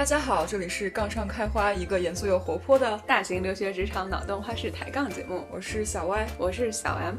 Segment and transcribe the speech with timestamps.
[0.00, 5.44] 大家好，这里是杠上开花，一个严肃又活泼的大型留学职场脑洞花式抬杠节目。
[5.52, 7.16] 我是小 Y，，我是小 M。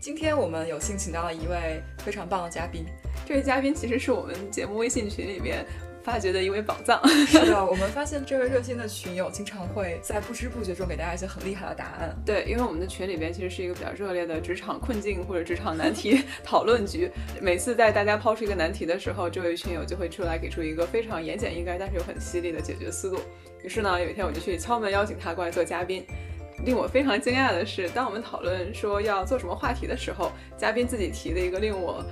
[0.00, 2.84] 今天我们有幸请到了一位非常棒的嘉宾，
[3.24, 5.64] 这位嘉宾其实是我们节目微信群里面。
[6.02, 7.00] 发掘的一位宝藏。
[7.26, 12.16] 是的，我们发现这位热心的群友经常会在不知不觉中给大家一些很厉害的答案。
[12.24, 17.10] 对，因为我们的群里边其实是一个比较热烈的职场困境或者职场难题讨论局。
[17.40, 23.18] 每次在大家抛出一个难题的时候，这位群友就会出来给出一个非常言简意赅，但是又很犀利的解决思路。
[23.62, 26.04] 于是呢，有一天我就去敲门邀请他过来做嘉宾。
[26.64, 32.04] 令我非常惊讶的是，当我们讨论说要做什么话题的时候，嘉宾自己提了一个令我。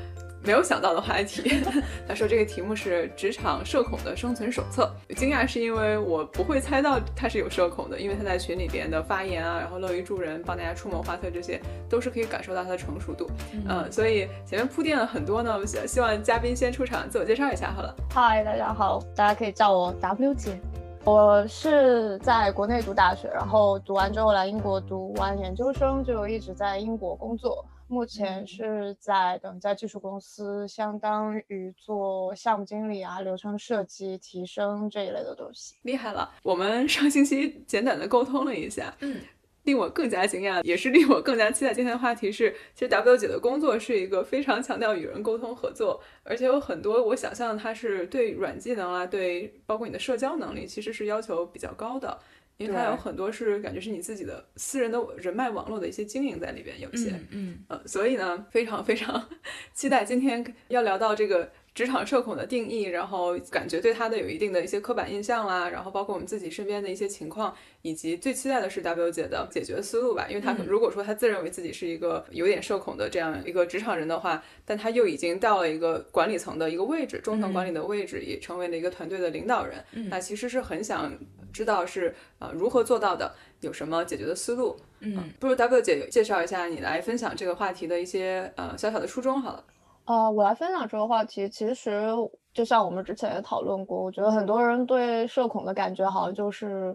[0.47, 1.61] 没有想到的话题，
[2.07, 4.89] 他说这个题目是职场社恐的生存手册。
[5.17, 11.61] 惊讶是因为我不会猜到他是有社恐的，因为他在群里边的发言啊，然后乐于助人，帮大家出谋划策，这些
[11.91, 13.29] 都是可以感受到他的成熟度。
[13.69, 17.93] 嗯，所以前面铺垫了很多呢，希望嘉宾先出场，自我介绍一下好了。
[18.15, 20.60] 嗨，大家好，大家可以叫我 W 姐，
[21.03, 27.65] 我是在国内读大学，然后读完之后来英国读完研究生，就一直在英国工作。
[27.88, 35.76] 目前是在等在技术公司，相当于做项目经理啊、流程设计、提升这一类的东西。
[35.82, 36.29] 厉害了！
[36.42, 39.20] 我们上星期简短的沟通了一下，嗯，
[39.62, 52.18] 令我更加惊讶，也是令我更加期待今天的话题是，其实 W 姐的工作是一个非常强调与人沟通合作，而且有很多我想象她是对软技能啊，对包括你的社交能力，其实是要求比较高的。
[52.59, 59.29] 因为它有很多是感觉是你自己的私人的人脉网络的一些经营在里边，有些，嗯，呃，所以呢，非常非常
[59.74, 81.12] 期待今天要聊到这个职场社恐的定义，然后感觉对它的有一定的一些刻板印象啦，然后包括我们自己身边的一些情况，以及最期待的是 W 姐的解决思路吧，因为他如果说他自认为自己是一个有点社恐的这样一个职场人的话，但他又已经到了一个管理层的一个位置，中层管理的位置，也成为了一个团队的领导人，那其实是很想。
[81.56, 84.77] 知道是呃如何做到的，有什么解决的思路？
[85.00, 89.65] 嗯，不如 W 姐介绍一下你来分享这个话题的一些呃小小的初衷好了。
[90.05, 92.12] 呃，我来分享这个话题，其实
[92.53, 96.94] 就像我们之前也讨论过，我觉得很多人对社恐的感觉好像就是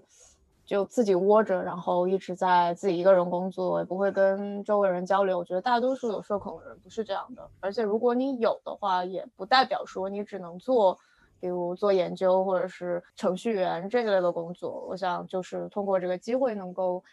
[0.64, 5.40] 就自己窝着，然后一直在自己一个人工作，也不会跟周围人交流。
[5.40, 10.98] 我觉得大多数有社恐的人不是这样的，而且如果你有的话，也不代表说你只能做。
[11.42, 17.04] 比如做研究或者是程序员这一类的工作，我想就是通过这个机会能够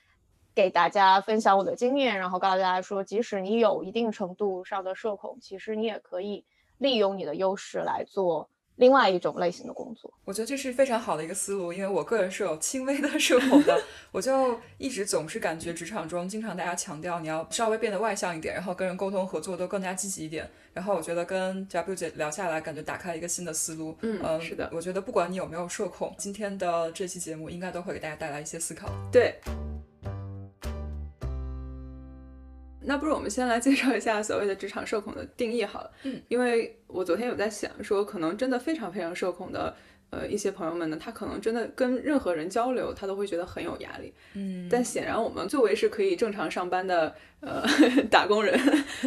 [0.54, 6.44] 给大家分享我的经验，然后告诉大家说，即使你有一定程度上的社恐，其实你也可以
[6.76, 8.50] 利用你的优势来做。
[8.78, 13.80] 另外一种类型的工作，我觉得这是非常好的一个思路，因为我个人是有轻微的 社恐的，
[14.12, 20.48] 我就一直总是感觉职场中经常大家强调你要稍微变得外向一点，然后跟人沟通合作都更加积极一点。
[20.72, 23.96] 然后我觉得跟 W 姐聊下来，感觉打开了一个新的思路。
[24.02, 28.88] 嗯，是的，我觉得不管你有没有社恐，今天的这期节目应该都会给大家带来一些思考。
[29.10, 29.34] 对。
[32.88, 35.90] 那不如我们先来介绍一下所谓的职场社恐的定义好了。
[36.04, 39.76] 嗯，因为我昨天有在想说，可能真的非常非常社恐的，
[40.08, 44.14] 呃，一些朋友们呢，他可能真的跟任何人交流，他都会觉得很有压力。
[44.32, 47.14] 嗯，但显然我们作为是可以正常上班的。
[47.40, 47.62] 呃，
[48.10, 48.58] 打工人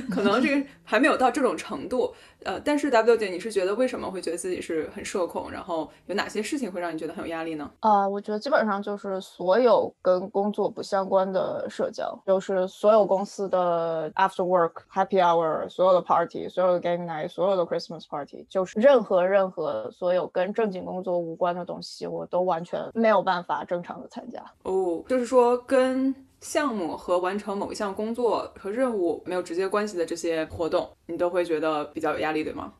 [0.10, 5.52] 可能这个 还没有到这种程度，呃，但是 W 姐，你是觉得为什么会觉得自己是很社恐？
[5.52, 7.70] 然后有哪些事情会让你觉得很有压力呢？
[7.82, 24.42] 啊，我觉得基本上就是所有跟工作不相关的社交，就是所有公司的 after work happy hour，所有的 party，所有的 game night，所有的 Christmas party，就是任何任何所有跟正经工作无关的东西，我都完全没有办法正常的参加。
[24.64, 26.16] 哦，就是说跟。
[26.42, 32.74] 项目和完成某一项工作和任务没有直接关系的这些活动，你都会觉得比较有压力，对吗？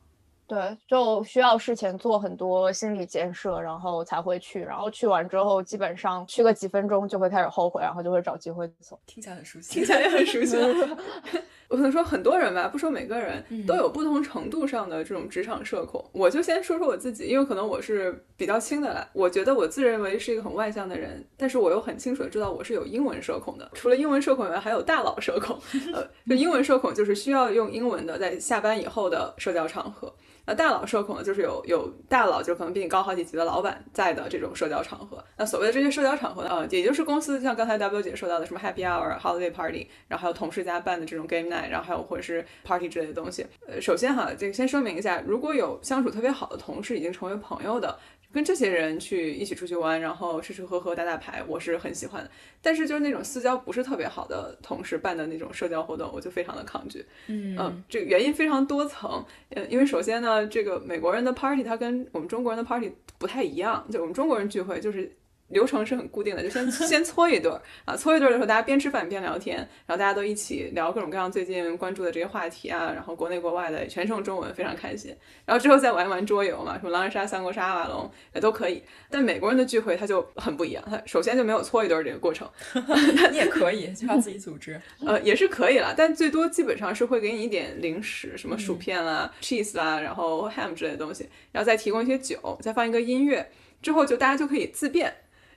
[0.48, 4.60] 对，就需要事前做很多心理建设，然后才会去。
[4.60, 9.00] 然后去完之后，基本上去个几分钟就会开始后悔，然后就会找机会走。
[9.06, 10.56] 听起来很熟悉，听起来也很熟悉。
[11.72, 16.04] 我可能说很多人吧，不说每个人都有不同程度上的这种职场社恐。
[16.12, 19.08] 我就先说说我自己，因为可能我是比较轻的啦。
[19.14, 23.70] 我觉得我自认为是一个很外向的人，但是我又很清楚的知道我是有英文社恐的。
[23.72, 25.58] 除了英文社恐以外，还有大佬社恐。
[25.94, 30.12] 呃，就英文社恐就是需要用英文的，在下班以后的社交场合。
[30.44, 35.22] 那大佬社恐呢，就是有有大佬，就可能比你高好几级的老板在的这种社交场合。
[35.36, 43.46] 那所谓的这些社交场合呢，呃，也就是公司像刚才 W 姐说到的什么 Happy Hour、Holiday Party，然后还有同事家办的这种 Game Night，然后还有或者是 Party 之类的东西。
[43.66, 47.98] 呃，首先哈，这个先声明一下，如果有相处特别好的同事，已经成为朋友的。
[48.32, 52.30] 跟这些人去一起出去玩，然后吃吃喝喝打打牌，我是很喜欢的。
[52.60, 57.04] 但是就是那种私交不是特别好的同事办的那种社交活动，我就非常的抗拒。
[57.26, 59.24] 嗯这个原因非常多层。
[59.50, 65.10] 嗯，因为首先呢，这个美国人的 party 它跟我们中国人的 party 不太一样，就我们中国人聚会就是。
[65.52, 69.56] 流程是很固定的，就先 先搓一顿儿啊，搓一顿儿的时候，大家边吃饭边聊天，
[69.86, 75.14] 然后大家都一起聊各种各样最近关注的这些话题啊，然后国内国外的全是用中文，非常开心。
[75.44, 78.82] 然后之后再玩一玩桌游嘛，什么狼人杀、三国杀、阿瓦隆也都可以。
[79.10, 82.48] 但美国人的聚会他就很不一样，他首先就没有搓一顿儿这个过程
[83.30, 84.80] 你也可以，就要自己组织。
[85.04, 93.50] 呃，也是可以啦，但最多基本上是会给你一点零食，什么薯片啦、cheese 啦，然后 ham 之类的东西，然后再提供一些酒，再放一个音乐，
[93.82, 95.12] 之后就大家就可以自便。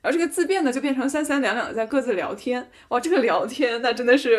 [0.06, 2.69] 然后这个自辩呢，就变成三三两两的在各自聊天。
[2.90, 4.38] 哇，这个聊天那真的是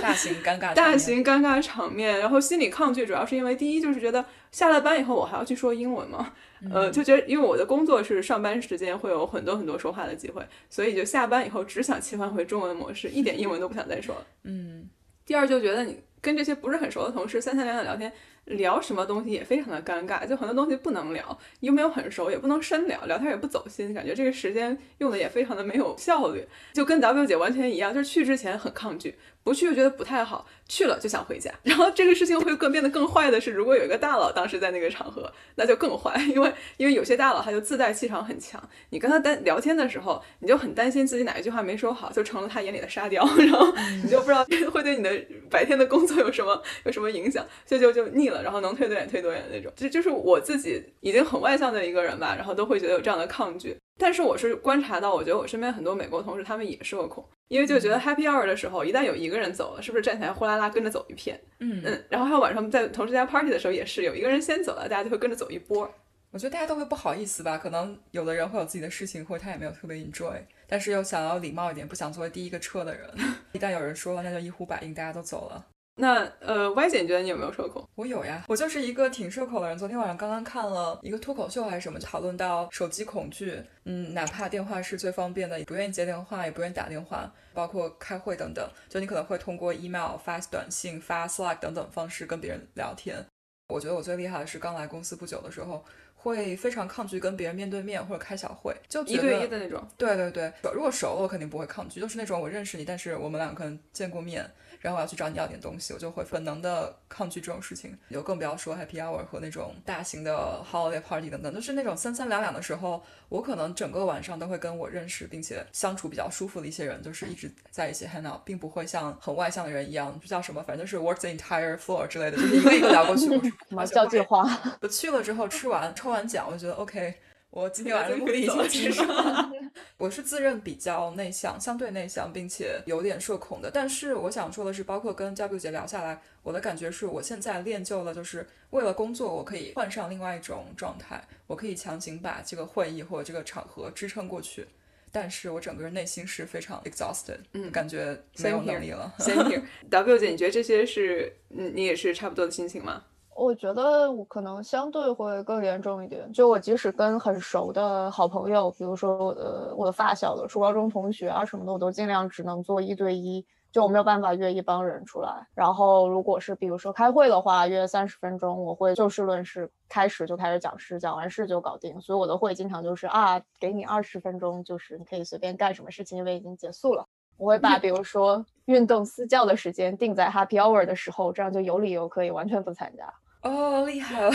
[0.00, 2.20] 大型尴尬， 大型尴尬场面。
[2.20, 6.32] 然后心理抗拒，主要是因为第一就是觉得下了班以后我还要去说英文嘛，
[6.72, 14.26] 呃，就觉得因为我的工作是上班时间会有很多很多说话的机会，所以就下班以后只想切换回中文模式，一点英文都不想再说了。
[14.44, 14.88] 嗯，
[15.26, 18.12] 第二就觉得你跟这些不是很熟的同事三三两两聊天，
[18.48, 31.52] 聊什么东西也非常的尴尬，就很多东西不能聊，又没有很熟，也不能深聊，聊天也不走心，感觉这个时间用的也非常的没有效率，就跟 W 姐完全一样，就是去之前很抗拒，不去又觉得不太好，去了就想回家。
[31.62, 45.10] 然后这个事情会更变得更坏的是，如果有一个大佬当时在那个场合，那就更坏，因为因为有些大佬他就自带气场很强，你跟他单聊天的时候，你就很担心自己哪一句话没说好，就成了他眼里的沙雕，然后你就不知道 会对你的
[45.50, 49.72] 白天的工作有什么有什么影响，所以就就腻了，然后能推多远推多远的那种。
[49.76, 53.76] 就就是我自己已经很外向的一个人吧，然后都会觉得有这样的抗拒。
[54.00, 61.40] 但是我是观察到，我觉得我身边很多美国同事他们也社恐，因为就觉得 happy hour 的时候，一旦有一个人走了，是不是站起来呼啦啦跟着走一片？
[61.58, 65.92] 嗯嗯，然后还有晚上在同事家 party 的时候也是，有一个人先走了，大家就会跟着走一波。
[66.30, 70.36] 我觉得大家都会不好意思吧，可能有的人会有自己的事情，或者他也没有特别 enjoy，
[70.68, 73.10] 但是又想要礼貌一点，不想作为第一个撤的人。
[73.52, 75.66] 一旦有人说了，那就一呼百应，大家都走了。
[76.00, 77.84] 那呃，Y 姐，你觉得你有没有社恐？
[77.96, 79.76] 我有呀，我就是一个挺社恐的人。
[79.76, 83.60] 昨天晚上刚刚看了一个脱口秀还是什么，讨论到手机恐惧。
[83.84, 93.26] 嗯，哪怕电话是最方便的，也不愿意接电话，也不愿意打电话，包括开会等等，就你可能会通过 email、发短信、发 Slack 等等方式跟别人聊天。
[93.68, 95.84] 我觉得我最厉害的是刚来公司不久的时候，
[96.14, 99.86] 会非常抗拒跟别人面对面或者开小会，就一对一的那种。
[99.98, 104.48] 对对对，如果熟了我肯定不会抗拒，就是那种我认识你，但是我们俩可能见过面，
[104.80, 107.96] 然后我要去找你要点东西，我就会本能的抗拒这种事情。
[108.10, 123.26] 就更不要说 Happy Hour 和那种大型的 Holiday Party 等等，就是那种三三两两的时候，我可能整个晚上都会跟我认识并且相处比较舒服的一些人，就是一直在一起 hang out，并不会像很外向的人一样，就叫什么，反正就是 work the entire floor 之类的，就是一个一个聊过去。
[123.68, 124.48] 什么交际花？
[124.80, 127.14] 我去了之后吃完抽完奖，我就觉得 OK。
[127.50, 129.50] 我今天晚上的目的已经结束了。
[129.96, 133.70] 我是自认比较内向，相对内向，并且有点社恐的。
[133.70, 144.66] 但是我想说的是，包括跟 W 姐聊下来，我的感觉是我现在练就了，就是为了工作，我可以换上另外一种状态，我可以强行把这个会议或者这个场合支撑过去。
[145.10, 149.12] 但是我整个人内心是非常 exhausted，嗯感觉没有能力了。
[149.18, 149.62] Same here。
[149.88, 153.04] W 姐，你觉得这些是嗯，你也是差不多的心情吗？
[153.38, 156.30] 我觉得我可能相对会更严重一点。
[156.32, 165.46] 就我即使跟很熟的好朋友，比如说我的我的发小的初高中同学啊什么的，我都尽量只能做一对一，就我没有办法约一帮人出来。
[165.54, 172.00] 然后如果是比如说开会的话，约三十分钟，我会就事论事，开始就开始讲事，讲完事就搞定。
[172.00, 177.06] 所以我的会经常就是啊，给你二十分钟，就是你可以随便干什么事情，因为已经结束了。
[177.36, 183.14] 我会把比如说运动私教的时间定在 Happy Hour 的时候，这样就有理由可以完全不参加。
[183.42, 184.30] 哦，厉害了！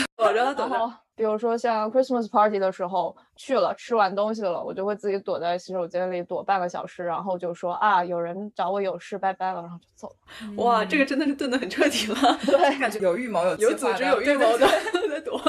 [0.68, 0.78] 然。
[0.80, 10.54] 后比如说像 Christmas party 的时候去了，吃完东西了，我就会自己躲在洗手间里躲半个小时，然后就说啊，有人找我有事，拜拜了，然后就走了。
[10.62, 15.40] 哇，这个真的是炖的很彻底了， 对，感觉有预谋、有有组织、有预谋的对 在躲。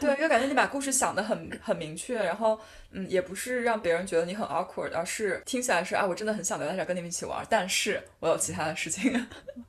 [0.00, 2.58] 对，因为感觉你把故事想的很很明确，然后
[2.92, 9.14] 嗯，也不是让别人觉得你很 awkward，而是听起来是啊，我真的很想留在这儿跟你们一起玩，但是我有其他的事情。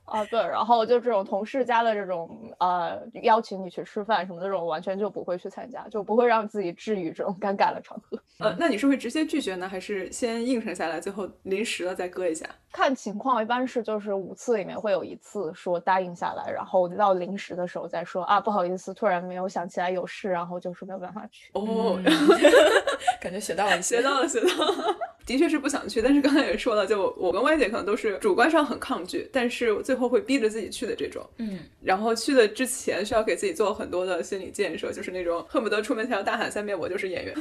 [0.04, 8.18] 啊对，然后就这种同事家的这种呃邀请你去吃饭什么的这种，完全就不会去参加，就不会让自己置于这种尴尬的场合。
[8.38, 12.48] 呃，那你是会直接拒绝呢，还是先应承下来，最后临时了再割一下？
[12.72, 21.50] 看情况，一般是就是五次里面会有一次说答应下来，然后到临时的时候再说啊不好意思，突然没有想起来有事，然后就是没有办法去。
[21.52, 22.00] 哦，
[23.20, 24.96] 感觉学到了学到了，学到了。
[25.26, 31.24] 的确是不想去，但是刚才也说了，就我跟歪姐可能都是主观上很抗拒，但是最后会逼着自己去的这种。
[31.38, 37.34] 嗯，然后去的之前需要给自己做很多的心理建设，就是那种恨不得出门前要大喊三遍“我就是演员”。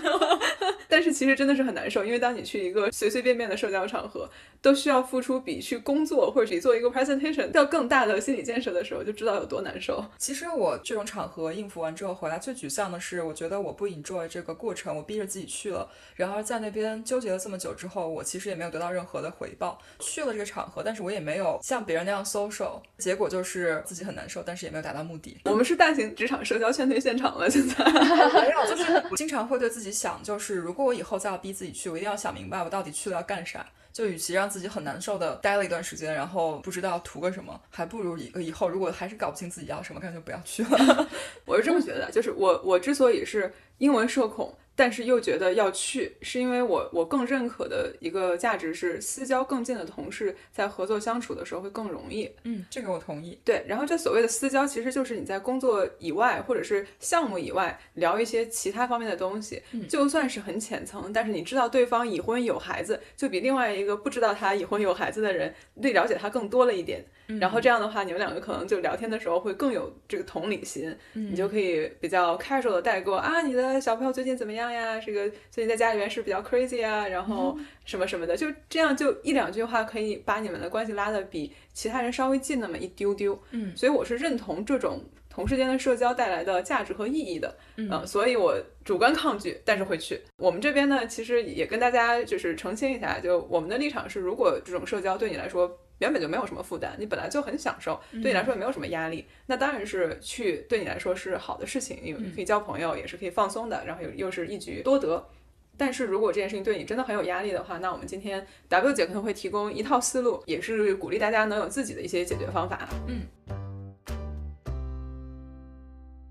[0.88, 4.30] 但是其实真的是很难受，因为当你去一个随随便便的社交场合，
[4.62, 10.04] 都需要付出比去工作或者比做一个 presentation 要更大的心理建设的时候，就知道有多难受。
[10.18, 19.80] 其实我这种场合应付完之后回来，最沮丧的是，我觉得我不 enjoy 这个过程，我逼着自己去了，然后在那边纠结了这么久之后，我其实也没有得到任何的回报。
[20.00, 25.38] 去了这个场合，但是我也没有像别人那样 social，结果就是自己很难受，但是也没有达到目的。
[25.46, 33.66] 我们是大型职场社交劝退现场了，现在没有，就是我经常会对自己想，就是如果我以后再要逼自己去，我一定要想明白我到底去了要干啥。
[34.00, 41.06] 就与其让自己很难受的待了一段时间，然后不知道图个什么，还不如以以后如果还是搞不清自己要什么，干脆不要去了。
[41.44, 44.58] 我是这么觉得，就是我我之所以是英文社恐。
[44.80, 52.32] 但是又觉得要去，是因为我我更认可的一个价值是私交更近的同事在合作相处的时候会更容易。
[52.46, 53.38] 嗯，这个我同意。
[53.44, 67.04] 对，然后这所谓的私交其实就是你在工作以外或者是项目以外聊一些其他方面的东西，就算是很浅层，但是你知道对方已婚有孩子，就比另外一个不知道他已婚有孩子的人对了解他更多了一点。
[67.40, 75.00] 然后这样的话，你们两个可能就聊天的时候会更有这个同理心，你就可以比较 casual 的带过啊，你的小朋友最近怎么样呀？
[75.00, 83.40] 这个最近在家里面是比较 crazy 啊，然后什么什么的，就这样就一两句话可以把你们的关系拉得比其他人稍微近那么一丢丢。
[83.52, 85.04] 嗯，所以我是认同这种
[85.40, 87.56] 同事间的社交带来的价值和意义的。
[87.78, 90.20] 嗯，所以我主观抗拒，但是会去。
[90.38, 95.80] 我们这边呢，其实也跟大家就是澄清一下，就我们的立场是，如果这种社交对你来说。
[96.00, 105.28] 原本就没有什么负担，你本来就很享受，对你来说也没有什么压力，那当然是去对你来说是好的事情，你可以交朋友，也是可以放松的，然后又又是一举多得。
[105.76, 112.88] 但是如果这件事情对你真的很有压力的话，那我们今天 W 姐可能会提供一套思路，也是鼓励大家能有自己的一些解决方法。
[113.10, 113.69] 嗯。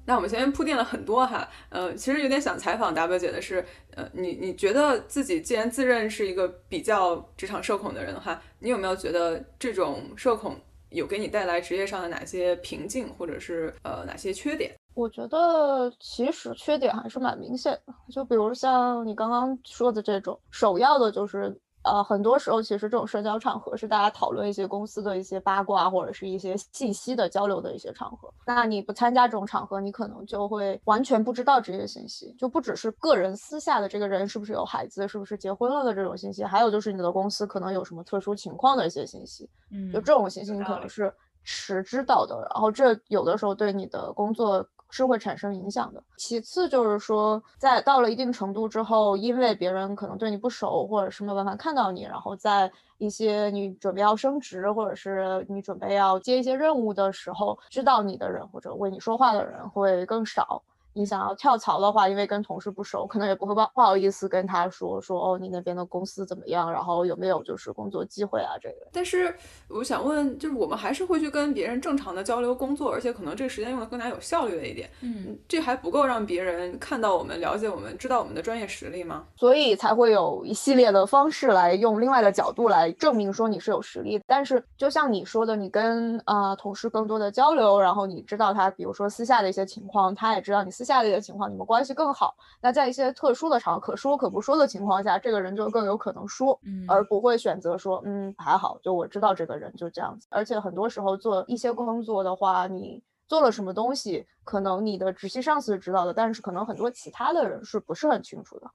[0.08, 3.62] 那我们前面铺垫了很多哈，呃，其实有点想采访 W 姐的是，
[3.94, 10.56] 呃，你你觉得自己既然自认是一个比较职场社恐的人的话，你有没有觉得这种社恐
[10.88, 14.74] 有给你带来职业上的哪些瓶颈，或者是呃哪些缺点？
[14.94, 21.54] 我觉得其实缺点还是蛮明显的，就比如像你刚刚说的这种，首要的就是。
[21.84, 28.32] 呃，很多时候其实这种社交场合是大家讨论一些公司的一些八卦或者是一些信息的交流的一些场合。
[28.46, 39.48] 那你不参加这种场合，你可能就会完全不知道这些信息，就不只是个人私下的这个人是不是有孩子，是不是结婚了的这种信息，还有就是你的公司可能有什么特殊情况的一些信息。
[39.70, 44.68] 嗯，就这种信息你可能是迟知道的，然后这有的时候对你的工作。
[44.90, 46.02] 是会产生影响的。
[46.16, 60.62] 其次就是说，在到了一定程度之后，因为别人可能对你不熟，或者是没有办法看到你，然后在一些你准备要升职，或者是你准备要接一些任务的时候，知道你的人或者为你说话的人会更少。
[60.98, 68.88] 你想要跳槽的话，因为跟同事不熟，可能也不会不不好意思跟他说说哦，你那边的公司怎么样，然后有没有就是工作机会啊这个。
[68.92, 69.32] 但是
[69.68, 74.90] 我想问，就是我们还是会去跟别人正常的交流工作，而且可能这个时间用的更加有效率了一点。
[75.02, 79.22] 嗯，这还不够让别人看到我们、了解我们、知道我们的专业实力吗？
[79.36, 84.20] 所以才会有一系列的方式来用另外的角度来证明说你是有实力。
[84.26, 90.87] 但是就像你说的，你跟呃同事更多的交流，然后你知道他比如说私下的一些情况，他也知道你私。
[90.88, 92.34] 下列的情况，你们关系更好。
[92.62, 100.26] 那在一些特殊的场合，可说可不说的情况下，这个人就更有可能说，而不会选择说，嗯，还好，就我知道这个人就这样子。
[100.30, 108.70] 而且很多时候做一些工作的话，你做了什么东西，可能你的直系上司是知道的，但是可能很多其他的人是不是很清楚的。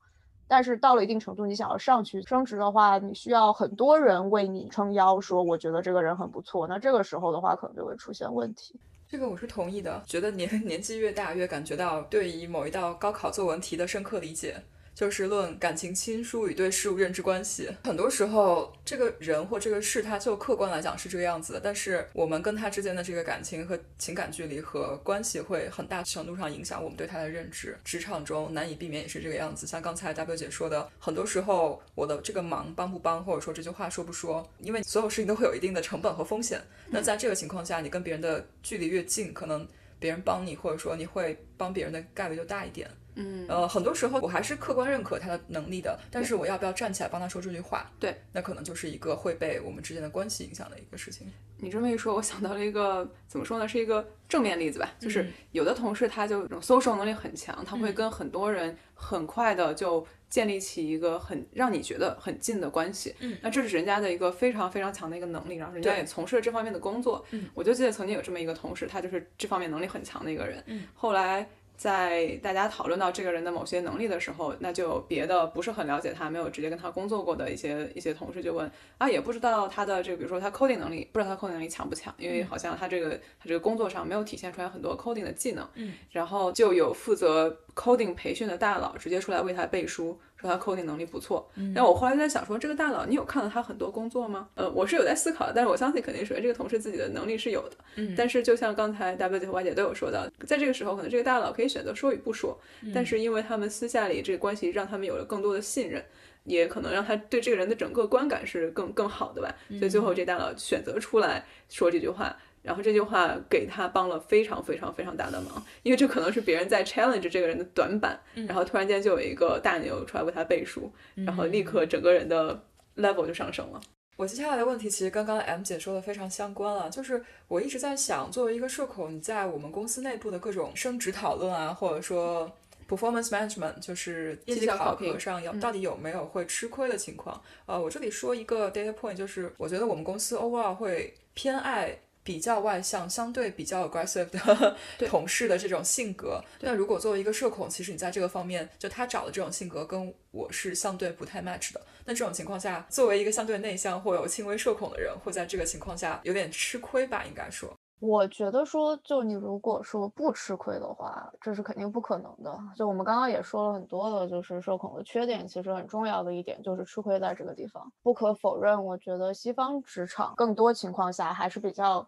[0.48, 6.68] 但是到了一定程度，你想要上去升职的话，你需要很多人为你撑腰，说我觉得这个人很不错。
[6.68, 8.80] 那这个时候的话，可能就会出现问题。
[9.14, 14.56] 这个我是同意的，觉得年 年纪越大，越感觉到对于某一道高考作文题的深刻理解。
[14.96, 27.78] 就是论感情亲疏与对事物认知关系，很多时候这个人或这个事，他就客观来讲是这个样子的，但是我们跟他之间的这个感情和情感距离和关系，会很大程度上影响我们对他的认知。
[27.84, 36.62] 职场中难以避免也是这个样子，像刚才 W 姐说的，很多时候我的这个忙帮不帮，或者说这句话说不说，因为所有事情都会有一定的成本和风险。
[36.90, 42.88] 那在这个情况下，你跟别人的距离越近，可能别人帮你或者说你会帮别人的概率就大一点。
[43.16, 47.90] 嗯呃，很多时候我还是客观认可他的能力的，但是我要不要站起来帮他说这句话？
[48.00, 51.32] 对，那可能就是一个会被我们之间的关系影响的一个事情。
[51.58, 63.16] 你这么一说，我想到了一个怎么说呢，是一个正面例子吧，就是嗯有的同事他就这种 social 能力很强，他会嗯跟很多人很快的就建立起一个很让你觉得很近的关系。
[63.20, 67.26] 嗯那这是人家的一个非常非常强的一个能力，然后人家也从事了这方面的工作。
[67.32, 70.62] 嗯我就记得曾经有这么一个同事，他就是这方面能力很强的一个人。
[70.68, 71.48] 嗯后来。
[71.76, 85.68] 在大家讨论到这个人的某些能力的时候，那就有别的不是很了解他、没有直接跟他工作过的一些一些同事就问啊，也不知道他的这个，比如说他 coding 能力，不知道他 coding 能力强不强，因为好像他这个他这个工作上没有体现出来很多 coding 的技能。
[85.74, 91.50] 嗯，然后就有负责 coding 培训的大佬直接出来为他背书，说他 coding 能力不错。
[91.56, 94.48] 嗯但我后来就在想说，这个大佬你有看到他很多工作吗？
[94.56, 97.76] 呃，我是有在思考的，但是我相信肯定是这个同事自己的能力是有的。
[97.96, 102.60] 嗯但是就像刚才 W 姐和 Y 姐都有说到，在这个时候，可能这个大佬可以选择说与不说，
[102.94, 106.04] 但是因为他们私下里这个关系，让他们有了更多的信任。
[106.46, 109.48] 也可能让他对这个人的整个观感是更更好的吧，
[109.80, 122.64] 所以最后这大佬选择出来说这句话，然后这句话给他帮了非常非常非常大的忙，因为这可能是别人在 challenge 这个人的短板，然后突然间就有一个大牛出来为他背书，然后立刻整个人的
[122.96, 123.82] level 就上升了。
[124.16, 132.50] 我接下来的问题其实跟刚刚 M 姐说的非常相关了，就是我一直在想，作为一个社恐，你在我们公司内部的各种升职讨论啊，或者说
[132.88, 137.42] performance management，就是业绩考核上有嗯到底有没有会吃亏的情况？
[137.66, 142.00] 呃，我这里说一个 data point，就是我觉得我们公司 overall 会偏爱。
[142.24, 151.82] 比较外向、相对比较 aggressive 的对 同事的这种性格，那如果作为一个社恐，其实你在这个方面，就他找的这种性格跟我是相对不太 match 的。
[152.06, 157.24] 那这种情况下，作为一个相对内向或有轻微社恐的人，会在这个情况下有点吃亏吧？
[157.26, 162.58] 应该说，我觉得说，就你如果说不吃亏的话，这是肯定不可能的。
[162.76, 167.90] 就我们刚刚也说了很多的，就是社恐的缺点，其实很重要的一点就是吃亏在这个地方。
[168.02, 172.06] 不可否认，我觉得西方职场更多情况下还是比较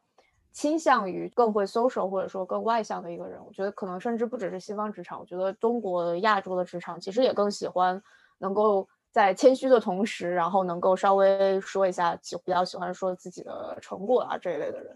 [0.51, 3.39] 倾向于更会 social 或者说更外向的一个人。
[3.45, 8.01] 我觉得可能甚至不只是西方职场，我觉得中国亚洲的职场其实也更喜欢
[8.37, 8.87] 能够。
[9.11, 14.93] 在谦虚的同时，然后能够稍微说一下，喜比较喜欢说自己的成果啊这一类的人。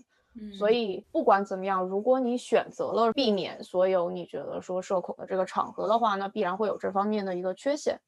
[0.53, 7.99] 所以不管怎么样，如果你选择了避免所有你觉得说社恐的这个场合的话，那必然会有这方面的一个缺陷。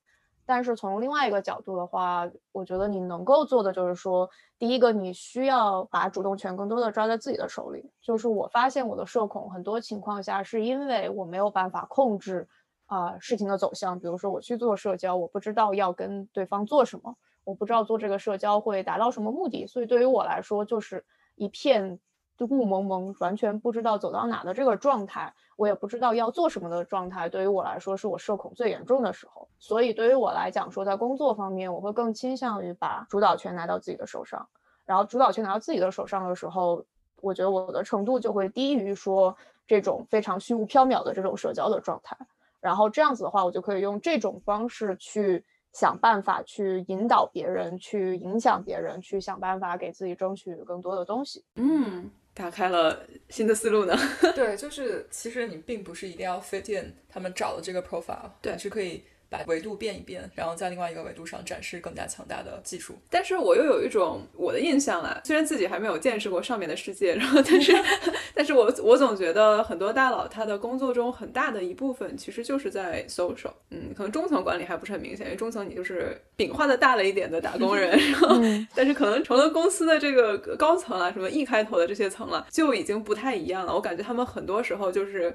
[0.44, 7.90] 但是从另外一个角度的话，我觉得你能够做的就是说，第一个，你需要把主动权更多的抓在自己的手里。
[8.02, 12.48] 就是我发现我的社恐很多情况下是因为我没有办法控制
[12.88, 13.98] 啊、事情的走向。
[14.00, 22.00] 比如说我去做社交，我不知道要跟对方做什么，我不知道做这个社交会达到什么目的，所以对于我来说就是一片。
[22.46, 29.48] 雾蒙蒙，完全不知道走到哪的这个状态，我也不知道要做什么的状态，对于我来说是我社恐最严重的时候。
[29.60, 34.48] 所以对于我来讲，说在工作方面，我会更倾向于把主导权拿到自己的手上。
[34.86, 36.84] 然后主导权拿到自己的手上的时候，
[37.22, 42.18] 我觉得我的程度就会低于说这种非常虚无缥缈的这种社交的状态。
[42.60, 51.44] 然后这样子的话，我就可以用这种方式去想办法去引导别人，去影响别人，去想办法给自己争取更多的东西。
[51.56, 53.98] 嗯，打开了新的思路呢。
[54.36, 62.96] 对，就是其实你并不是一定要 fit in 他们找的这个 profile，对你是可以把维度变一变，然后在另外一个维度上展示更加强大的技术。
[63.10, 67.74] 但是我又有一种我的印象啦，虽然自己还没有见识过上面的世界，然后但是，
[68.36, 83.74] 但是我我总觉得很多大佬他的工作中很大的一部分其实就是在 social，嗯，可能中层管理还不是很明显，因为中层你就是饼画的大了一点的打工人，然后嗯但是可能成了公司的这个高层啊，什么 E 开头的这些层了，就已经不太一样了。
[83.74, 85.34] 我感觉他们很多时候就是。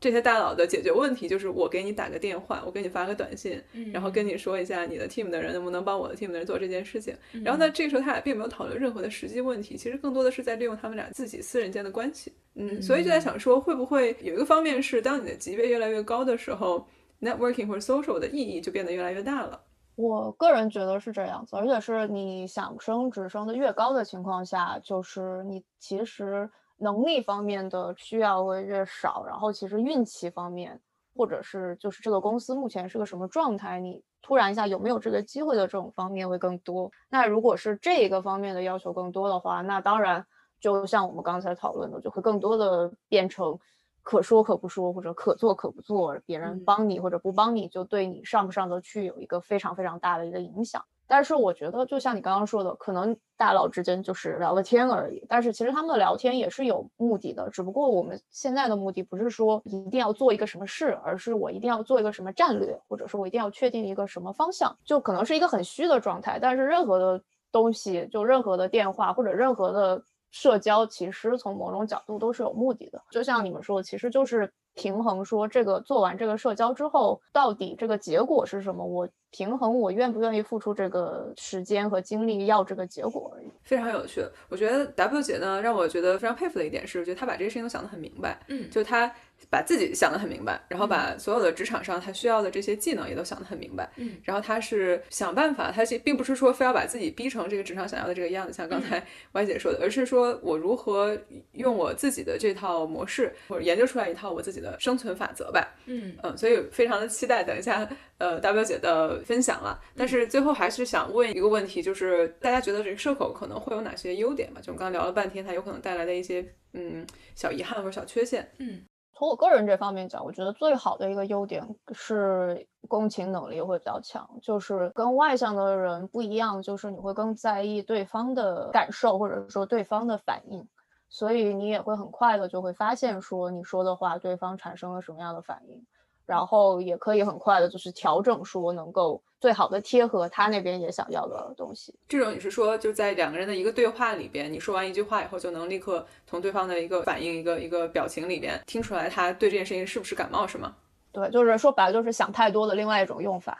[0.00, 3.60] 这些大佬的解决问题就是我给你打个电话，我给你发个短信，
[3.92, 7.16] 然后跟你说一下你的 team 的人能不能帮我的 team 的人做这件事情。
[7.44, 12.32] 然后呢，这个时候他俩并没有讨论任何的实际问题，其实更多的是在利用他们俩自己私人间的关系。
[12.54, 16.86] 嗯，所以就在想说，会不会有一个方面是，当你的级别越来越高的时候
[17.20, 19.60] ，networking 或者 social 的意义就变得越来越大了。
[19.96, 30.80] 我个人觉得是这样子，而且是你想升职升的越高的情况下，就是你其实能力方面的需要会越少，然后其实运气方面，
[31.14, 36.90] 或者是就是这个公司目前是个什么状态，你突然一下有没有这个机会的这种方面会更多。
[37.08, 40.24] 那如果是这一个方面的要求更多的话，那当然
[40.60, 43.58] 就像我们刚才讨论的，就会更多的变成。
[44.00, 50.82] 可说可不说，或者可做可不做，别人嗯帮你或者不帮你，就对你上不上得去有一个非常非常大的一个影响。
[51.08, 55.24] 但是我觉得，就像你刚刚说的，可能大佬之间就是聊个天而已。
[55.26, 66.38] 但是其实他们的聊天也是有目的的，只不过我们现在的目的不是说一定要做一个什么事，而是我一定要做一个什么战略，或者说我一定要确定一个什么方向，就可能是一个很虚的状态。
[66.38, 73.02] 但是任何的东西，就任何的电话或者任何的社交，其实从某种角度都是有目的的。
[73.10, 78.86] 就像你们说的，其实就是平衡说这个做完这个社交之后，到底这个结果是什么？
[78.86, 79.08] 我。
[79.30, 83.52] 平衡我愿不愿意付出这个时间和精力要这个结果而已。
[83.62, 88.40] 非常有趣，我觉得 W 姐呢让我觉得非常佩服的一点是，我觉得她把这些事情都想得很明白。
[88.48, 89.14] 嗯，就她
[89.50, 93.90] 把自己想得很明白，然后把所有的职场上他需要的这些技能也都想得很明白。
[93.96, 101.18] 嗯，然后他是想办法，她并不是说非要把自己逼成这个职场想要的这个样子，像刚才歪姐说的，而是说我如何
[101.52, 105.66] 用我自己的这套模式，或者研究出来一套我自己的生存法则吧。
[105.86, 107.88] 嗯嗯，所以非常的期待等一下。
[108.18, 114.60] 呃大表姐的分享了，但是最后还是想问一个问题，就是大家觉得这个社恐可能会有哪些优点嘛？
[114.60, 118.50] 就我们刚刚聊了半天，它有可能带来的一些嗯小遗憾或者小缺陷。
[118.58, 118.80] 嗯，
[119.18, 130.64] 从我个人这方面讲，我觉得最好的一个优点是共情能力会比较强，就是跟外向的人不一样，就是你会更在意对方的感受或者说对方的反应，
[131.08, 135.84] 所以你也会很快的就会发现说你说的话对方产生了什么样的反应。
[136.28, 141.94] 然后也可以很快的，就是调整，说能够最好的贴合他那边也想要的东西。
[142.06, 150.76] 这种你是说，就在两个人的一个对话里边，你说完一句话以后，就能立刻从对方的一个反应、一个一个表情里边听出来他对这件事情是不是感冒，是吗？
[151.10, 153.58] 对，就是说白了，就是想太多的另外一种用法。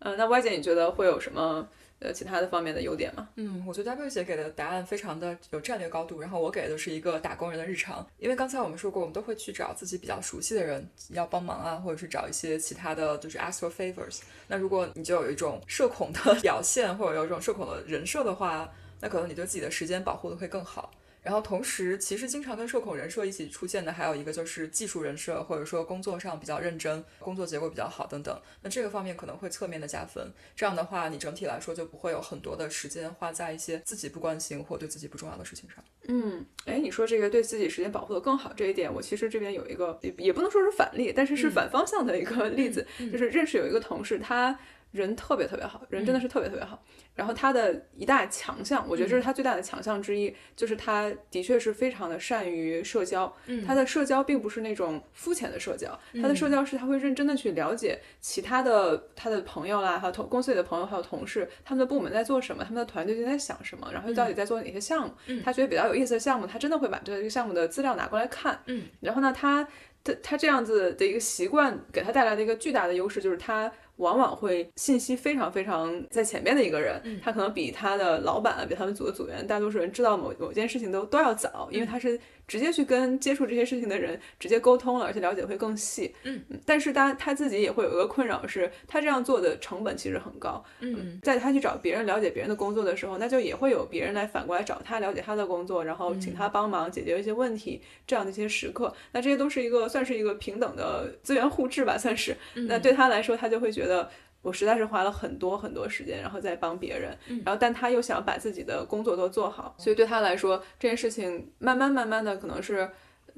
[0.00, 1.66] 嗯， 那歪姐，你觉得会有什么？
[2.00, 3.28] 呃，其他的方面的优点吗？
[3.36, 8.06] 嗯，我觉得 W 姐给的答案非常的有战略高度，然后我给的是一个打工人的日常。
[8.18, 14.20] 因为刚才我们说过，我们都会去找自己比较熟悉的人要帮忙啊，或者是找一些其他的就是 ask for favors。
[14.48, 20.90] 那如果你就有一种社恐的 表现，或者有一种社恐的人设的话，那可能你对自己的时间保护的会更好。
[21.22, 28.40] 然后同时，其实经常跟社恐人设一起出现的还有一个就是技术人设，或者说工作上比较认真，工作结果比较好等等。
[28.62, 30.32] 那这个方面可能会侧面的加分。
[30.56, 35.84] 这样的话，你整体来说就不会有很多的时间花在一些自己不关心或对自己不重要的事情上。
[36.08, 44.58] 嗯，哎，你说这个对自己时间保护的更好这一点，我其实这边有一个也也不能说是反例，但是是反方向的一个例子，就是认识有一个同事，他
[44.92, 46.82] 人特别特别好，人真的是特别特别好。
[47.14, 53.32] 然后他的一大强项，我觉得这是他最大的强项之一，就是他的确是非常的善于社交。
[53.46, 65.14] 嗯，他的社交并不是那种肤浅的社交，他的社交是他会认真的去了解其他的他的朋友啦，还有同公司里的朋友，还有同事，他们的部门在做什么，他们的团队正在想什么，然后到底在做哪些项目。
[65.26, 68.60] 嗯，他觉得比较有意思的项目，他真的会把这个项目的资料拿过来看。
[68.66, 69.66] 嗯，然后呢，他
[70.02, 73.70] 他他这样子的一个习惯，给他带来的一个巨大的优势就是他。
[74.00, 82.18] 往往会信息非常非常在前面的一个人，他可能比他的老板、比他们组的组员，大多数人知道某某件事情都都要早，因为他是。
[82.50, 86.12] 直接去跟接触这些事情的人直接沟通了，而且了解会更细。
[86.24, 90.64] 嗯，但是他他自己也会有一个困扰，是他这样做的成本其实很高。
[90.80, 102.36] 嗯，在他去找别人了解别人的工作的时候，那就也会有别人来反过来找他了解他的工作，然后请他帮忙解决一些问题，这样的一些时刻，那这些都是一个算是一个平等的资源互质吧，算是。
[102.66, 104.10] 那对他来说，他就会觉得。
[104.42, 112.90] 我实在是花了很多很多时间，然后再帮别人，然后但他又想把自己的工作都做好，所以对他来说，这件事情慢慢慢慢的可能是。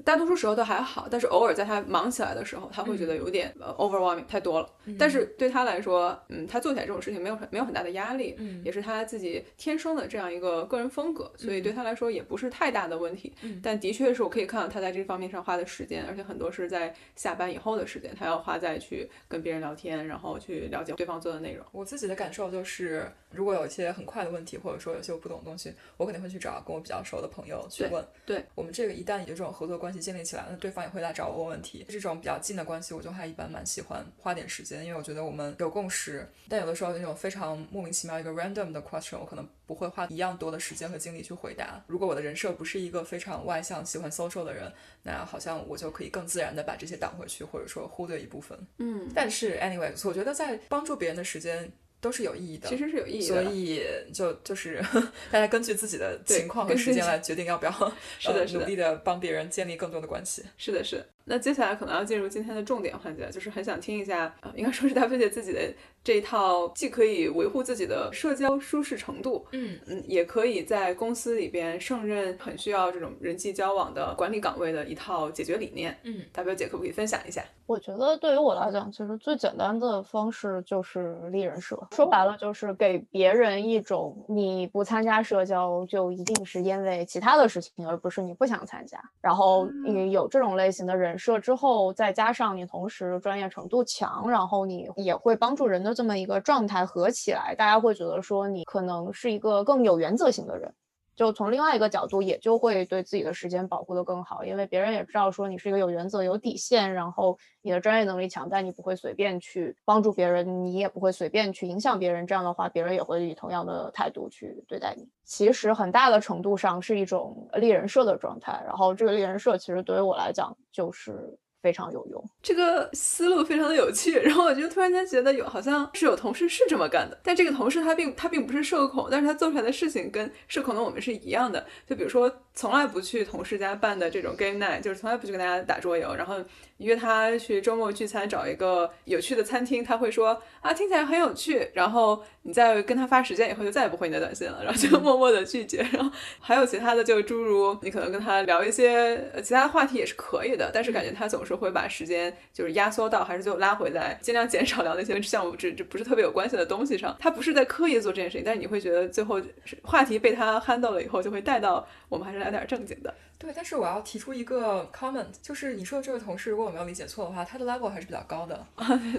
[0.03, 4.69] 大多数时候都还好，但是偶尔在他忙起来的时候，他会觉得有点呃 overwhelming 太多了。
[4.99, 13.33] 但是对他来说，嗯，他做起来这种事情没有很没有很大的压力，嗯，也是他自己天生的这样一个个人风格，所以对他来说也不是太大的问题。
[13.41, 21.65] 嗯，但的确是我可以看到他在这方面上花的时间，而且很多是在下班以后的时间，他要花在去跟别人聊天，然后去了解对方做的内容。
[21.71, 28.03] 我自己的感受就是，如果有一些很快的问题，或者说有些我不懂的东西，我肯定会去找跟我比较熟的朋友去问。
[28.25, 30.55] 对我们这个一旦有这种合作关系建立起来了。
[30.61, 36.25] 对方也会来找我问问题，这种比较近的关系，我就还一般蛮喜欢花点时间，因为我觉得我们有共识。
[36.47, 41.83] 但有的时候那种非常莫名其妙一个 random 的 question，我可能不会花一样多的时间和精力去回答。
[41.87, 44.71] 如果我的人设不是一个非常外向、喜欢 social 的人，
[45.03, 48.57] 那好像我就可以更自然的把这些挡回去，或者说忽略一部分。
[48.77, 51.69] 嗯，但是 anyway，我觉得在帮助别人的时间。
[52.03, 54.83] 都是有意义的，其实是有意义的，所以就就是
[55.31, 57.71] 大家根据自己的情况和时间来决定要不要
[58.19, 60.43] 是的，努力的帮别人建立更多的关系。
[60.57, 61.05] 是的，是的。
[61.25, 65.61] 那接下来可能要进入今天的重点环节，就是很想听一下，呃，应该说是大飞姐自己的
[66.03, 75.97] 这一套，既可以维护自己的社交舒适程度，嗯嗯，也可以在公司里边胜任很需要这种人际交往的管理岗位的一套解决理念。
[76.03, 77.43] 嗯，大表姐可不可以分享一下？
[77.65, 81.79] 我觉得对于我来讲，其实最简单的方式就是立人设。
[81.91, 89.01] 说白了，就是给别人一种你不参加社交就一定是因为其他的事情，而不是你不想参加。
[89.21, 100.73] 然后你有这种类型的人设之后，再加上你同时专业程度强，然后你也会帮助人的这么一个状态合起来，大家会觉得说你可能是一个更有原则性的人。
[101.15, 112.25] 就从另外一个角度，也就会对自己的时间保护得更好，因为别人也知道说你是一个有原则、有底线，然后你的专业能力强，但你不会随便去帮助别人，你也不会随便去影响别人。
[112.25, 115.07] 这样的话，别人也会以同样的态度去对待你。
[115.23, 121.37] 其实很大的程度上是一种立人设的状态，然后这个立人设其实对于我来讲就是。
[121.63, 124.19] 非常有用，这个思路非常的有趣。
[124.19, 131.65] 然后我就突然间觉得有好像是有同事是这么干的，但这个同事他并他并不是社恐，但是他做出来的事情跟社恐的我们是一样的。
[131.87, 136.35] 就比如说从来不去同事家办的这种 game night，就是从来不去跟大家打桌游，然后
[136.77, 141.69] 约他去周末聚餐，找一个有趣的餐厅，他会说啊听起来很有趣。
[141.73, 145.77] 然后你再跟他发时间以后，就再也不回你的短信了，然后就默默的拒绝。
[145.93, 146.11] 然后
[146.41, 151.53] 还有其他的，就诸如你可能跟他聊一些其他话题也是可以的，但是感觉他总是。
[151.53, 157.15] 会把时间就是压缩到，还是就拉回来，尽量减少聊那些项目这这不是特别有关系的东西上。
[157.19, 159.39] 他不是在刻意做这件事情，但是你会觉得最后
[159.83, 163.13] 话题被他 handle 了以后，就会带到我们还是来点正经的。
[163.37, 168.65] 对，但是我要提出一个 comment，就是你说的这位同事，如果我没有理解错的话，他的 level 还是比较高的，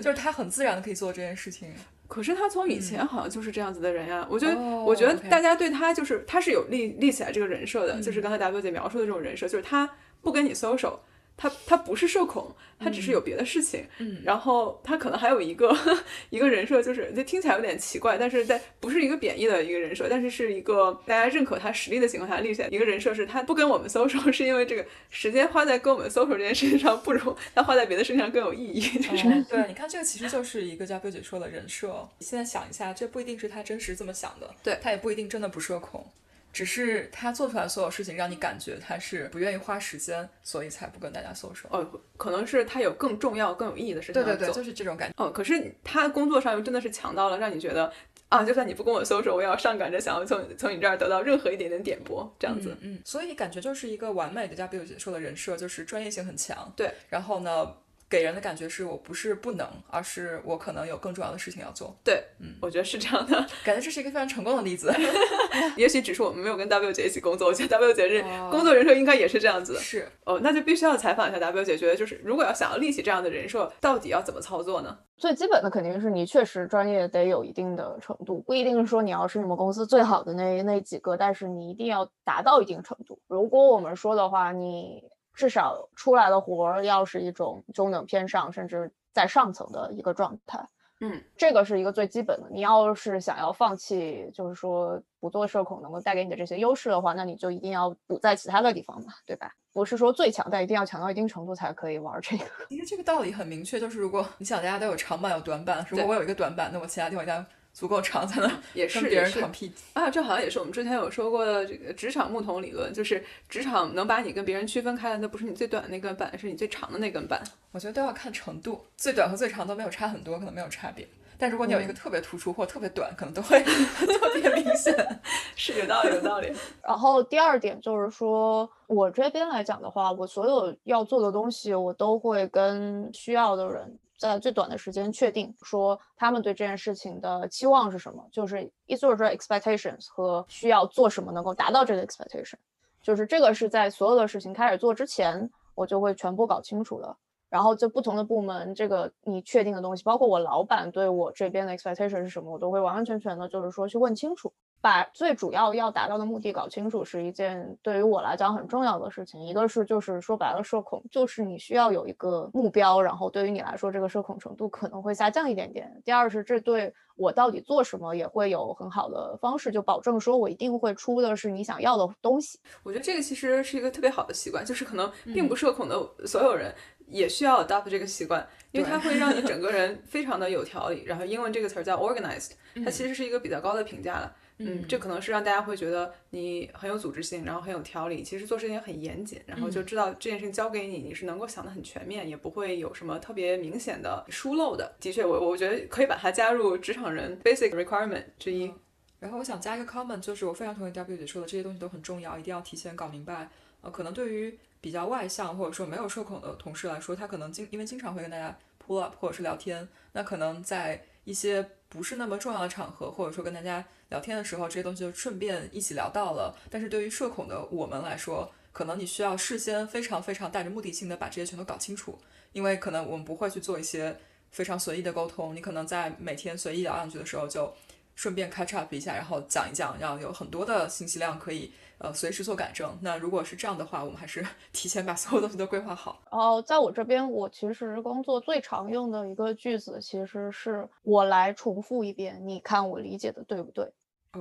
[0.00, 1.72] 就是他很自然的可以做这件事情。
[2.06, 9.90] 可是他从以前好像就是这样子的人呀，我觉得，哦我觉得大家对他就是他是有立立起来这个人设的，就是刚才 W 姐描述的这种人设，就是他
[10.22, 10.98] 不跟你 social。
[11.36, 15.76] 他他不是社恐，他只是有别的事情，嗯然后他可能还有一个
[16.30, 28.80] 一个人设，就是这听起来有点奇怪，但是在不是一个贬义的一个人设，但是是一个大家认可他实力的情况下立起来一个人设，是他不跟我们 social， 是因为这个时间花在跟我们 social 这件事情上，不如他花在别的事情上更有意义。
[28.80, 32.08] 就是哦对， 你看这个其实就是一个叫贝姐说的人设。
[32.20, 36.06] 现在想一下，这不一定是他真实这么想的，对他也不一定真的不社恐，
[36.54, 41.66] 只是他做出来所有事情让你感觉他是不愿意花时间，所以才不跟大家 social。
[41.68, 41.84] 哦，
[42.16, 44.22] 可能是他有更重要、更有意义的事情。
[44.22, 45.14] 对对对，就是这种感觉。
[45.22, 47.92] 哦，可是他工作上又真的是强到了，让你觉得
[48.28, 52.70] 啊，就算你不跟我 social，我也要上赶着想要从从你这儿得到任何一点点点拨，这样子。
[52.80, 56.72] 嗯，嗯所以感觉就是一个完美的，加贝姐说的人设，就是专业性很强。
[56.76, 57.74] 对，然后呢，
[58.08, 61.96] 给人的感觉是我不是不能，而是我可能有更重要的事情要做。
[62.04, 63.36] 对，嗯我觉得是这样的。
[63.64, 64.92] 感觉这是一个非常成功的例子。
[65.76, 69.76] 也许只是我们没有跟 W 姐一起工作，我觉得 W 姐是哦工作人设应该也是这样子。
[69.78, 74.98] 是，哦，那就必须要采访一下 W 姐，觉得就是如果要想要立起这样的人设，到底要怎么操作呢？
[75.16, 83.20] 最基本的肯定是你确实专业得有一定的程度，不一定是说你要是你们公司最好的那那几个，但是你一定要达到一定程度。
[83.28, 90.66] 如果我们说的话，你至少出来的活儿要是一种中等偏上，甚至在上层的一个状态。
[91.00, 92.48] 嗯，这个是一个最基本的。
[92.50, 99.52] 你要是想要放弃，就是说不做社恐能够带给你的这些优势的话，那你就一定要补在其他的地方嘛，对吧？
[99.72, 102.44] 不是说最强，但一定要强到一定程度才可以玩这个。
[102.68, 107.44] 其实这个道理很明确，就是如果你想大家都有长板有短板，如果我有一个短板，那我其他地方一定要
[107.74, 109.72] 足够长，才能 也是跟别人也是 compete。
[109.92, 117.42] 啊，这好像也是我们之前有说过的这个职场木桶理论，就是职场能把你跟别人区分开的，那不是你最短的那根板，是你最长的那根板。
[117.72, 121.06] 我觉得都要看程度，最短和最长都没有差很多，可能没有差别。
[121.36, 124.94] 但如果你有一个特别突出或特别短，可能都会 特别明显。
[125.56, 126.52] 是有道理，有道理。
[126.80, 142.54] 然后第二点就是说，我这边来讲的话，我所有要做的东西，我都会跟需要的人在最短的时间确定，说他们对这件事情的期望是什么，就是一就是说 expectations 和需要做什么能够达到这个 expectation，
[143.02, 147.16] 就是这个是在所有的事情开始做之前，我就会全部搞清楚的。
[147.50, 154.52] 然后就不同的部门，这个你确定的东西，包括我老板对我这边的 expectation 是什么，我都会完完全全的，就是说去问清楚。
[154.84, 159.40] 把最主要要达到的目的搞清楚，是一件对于我来讲很重要的事情。
[159.40, 165.90] 一个是就是说白了，社恐就是你需要有一个目标，然后对于你来说，这个社恐程度可能会下降一点点。
[166.04, 172.58] 第二是这对我到底做什么也会有很好的方式，就保证说我一定会出的是你想要的东西。
[172.82, 176.70] 我觉得这个其实是一个特别好的习惯，就是可能并不社恐的所有人
[177.06, 181.04] 也需要 adopt 这个习惯，因为它会让 你整个人非常的有条理。
[181.04, 182.50] 然后英文这个词儿叫 organized，
[182.84, 184.30] 它其实是一个比较高的评价了。
[184.36, 184.43] 嗯，
[184.88, 194.94] 这可能是让大家会觉得你很有组织性，然后很有条理，其实做事情很严谨，然后就知道这件事情交给你，你是能够想得很全面，也不会有什么特别明显的疏漏的。
[195.00, 198.72] 的确，我我觉得可以把它加入职场人 basic requirement 之一。
[199.18, 203.48] 然后我想加一个 comment，就是我非常同意 W 姐说的，这些东西都很重要，一定要提前搞明白。
[203.80, 216.52] 呃，可能对于比较外向或者说没有社恐的同事来说，他可能经因为经常会跟大家 pull up 或者是聊天，那可能在一些不是那么重要的场合，或者说跟大家聊天的时候，这些东西就顺便一起聊到了。
[216.68, 222.18] 但是对于社恐的我们来说，可能你需要事先非常非常带着目的性的把这些全都搞清楚，
[222.52, 224.16] 因为可能我们不会去做一些
[224.50, 227.72] 非常随意的沟通，你可能在每天随意聊两句的时候就。
[228.16, 231.72] 顺便 catch up 一下，然后讲一讲，要有很多的信息量可以
[232.04, 232.96] 呃随时做改正。
[233.00, 236.20] 那如果是这样的话，我们还是 提前把所有东西都规划好。
[236.30, 243.90] 然后，在我这边，我其实工作最常用的一个句子，其实是我来重复一遍，你看我理解的对不对？